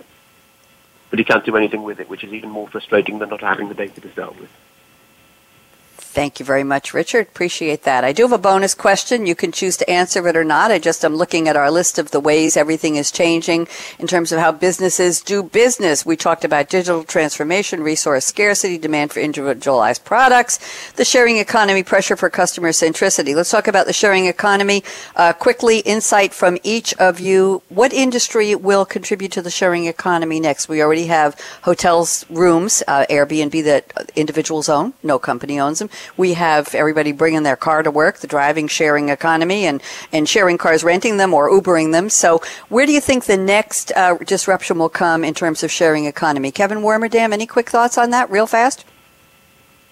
[1.09, 3.68] but you can't do anything with it, which is even more frustrating than not having
[3.68, 4.51] the data to start with.
[6.18, 7.28] Thank you very much, Richard.
[7.28, 8.02] Appreciate that.
[8.02, 9.24] I do have a bonus question.
[9.24, 10.72] You can choose to answer it or not.
[10.72, 13.68] I just am looking at our list of the ways everything is changing
[14.00, 16.04] in terms of how businesses do business.
[16.04, 20.58] We talked about digital transformation, resource scarcity, demand for individualized products,
[20.94, 23.36] the sharing economy, pressure for customer centricity.
[23.36, 24.82] Let's talk about the sharing economy.
[25.14, 27.62] Uh, quickly, insight from each of you.
[27.68, 30.68] What industry will contribute to the sharing economy next?
[30.68, 35.88] We already have hotels, rooms, uh, Airbnb that individuals own, no company owns them.
[36.16, 39.82] We have everybody bringing their car to work, the driving sharing economy, and,
[40.12, 42.09] and sharing cars, renting them or Ubering them.
[42.11, 46.06] So, where do you think the next uh, disruption will come in terms of sharing
[46.06, 46.50] economy?
[46.50, 48.84] Kevin Warmerdam, any quick thoughts on that, real fast?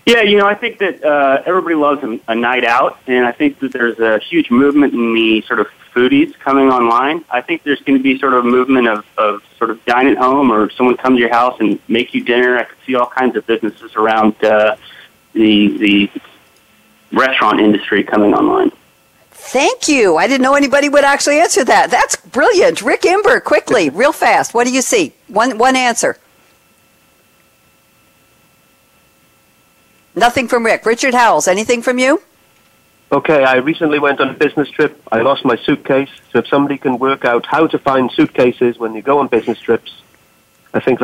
[0.07, 3.33] Yeah, you know, I think that uh, everybody loves a, a night out, and I
[3.33, 7.25] think that there's a huge movement in the sort of foodies coming online.
[7.29, 10.07] I think there's going to be sort of a movement of, of sort of dine
[10.07, 12.57] at home or someone come to your house and make you dinner.
[12.57, 14.77] I could see all kinds of businesses around uh,
[15.37, 16.11] the the
[17.13, 18.73] restaurant industry coming online.
[19.31, 20.17] Thank you.
[20.17, 21.91] I didn't know anybody would actually answer that.
[21.91, 22.83] That's brilliant.
[22.83, 24.55] Rick Imber, quickly, real fast.
[24.55, 25.13] What do you see?
[25.29, 26.19] One one answer.
[30.15, 30.87] Nothing from Rick.
[30.87, 32.23] Richard Howells, anything from you?
[33.13, 35.01] Okay, I recently went on a business trip.
[35.13, 36.09] I lost my suitcase.
[36.33, 39.61] So if somebody can work out how to find suitcases when you go on business
[39.61, 39.93] trips,
[40.75, 41.01] I think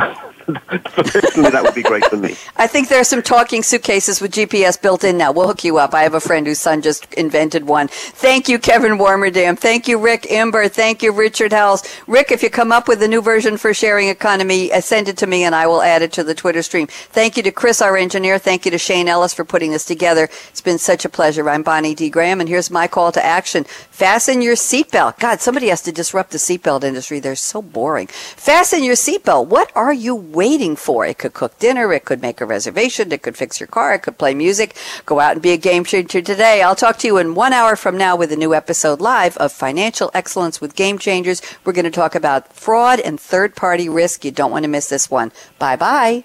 [0.46, 2.36] personally that would be great for me.
[2.56, 5.32] I think there are some talking suitcases with GPS built in now.
[5.32, 5.94] We'll hook you up.
[5.94, 7.88] I have a friend whose son just invented one.
[7.88, 9.58] Thank you, Kevin Warmerdam.
[9.58, 10.68] Thank you, Rick Imber.
[10.68, 11.82] Thank you, Richard Howells.
[12.06, 15.16] Rick, if you come up with a new version for sharing economy, uh, send it
[15.18, 16.86] to me and I will add it to the Twitter stream.
[16.86, 18.38] Thank you to Chris, our engineer.
[18.38, 20.28] Thank you to Shane Ellis for putting this together.
[20.50, 21.48] It's been such a pleasure.
[21.48, 22.10] I'm Bonnie D.
[22.10, 23.64] Graham, and here's my call to action.
[23.64, 25.18] Fasten your seatbelt.
[25.18, 27.20] God, somebody has to disrupt the seatbelt industry.
[27.20, 28.06] They're so boring.
[28.08, 29.46] Fasten your seatbelt.
[29.46, 31.06] What are you waiting for?
[31.06, 31.92] It could cook dinner.
[31.92, 33.12] It could make a reservation.
[33.12, 33.94] It could fix your car.
[33.94, 34.76] It could play music.
[35.06, 36.62] Go out and be a game changer today.
[36.62, 39.52] I'll talk to you in one hour from now with a new episode live of
[39.52, 41.42] Financial Excellence with Game Changers.
[41.64, 44.24] We're going to talk about fraud and third party risk.
[44.24, 45.32] You don't want to miss this one.
[45.58, 46.24] Bye bye.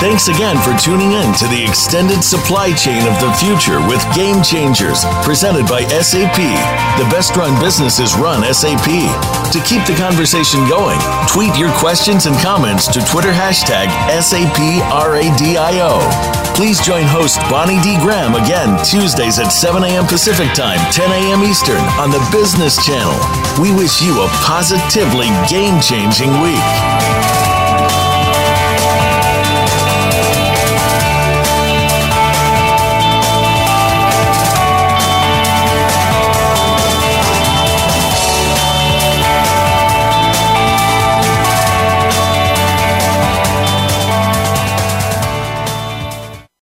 [0.00, 4.42] Thanks again for tuning in to the extended supply chain of the future with Game
[4.42, 6.40] Changers, presented by SAP.
[6.96, 8.88] The best run businesses run SAP.
[9.52, 10.98] To keep the conversation going,
[11.28, 16.00] tweet your questions and comments to Twitter hashtag SAPRADIO.
[16.56, 17.98] Please join host Bonnie D.
[18.00, 20.06] Graham again Tuesdays at 7 a.m.
[20.06, 21.44] Pacific Time, 10 a.m.
[21.44, 23.20] Eastern on the Business Channel.
[23.60, 27.39] We wish you a positively game changing week.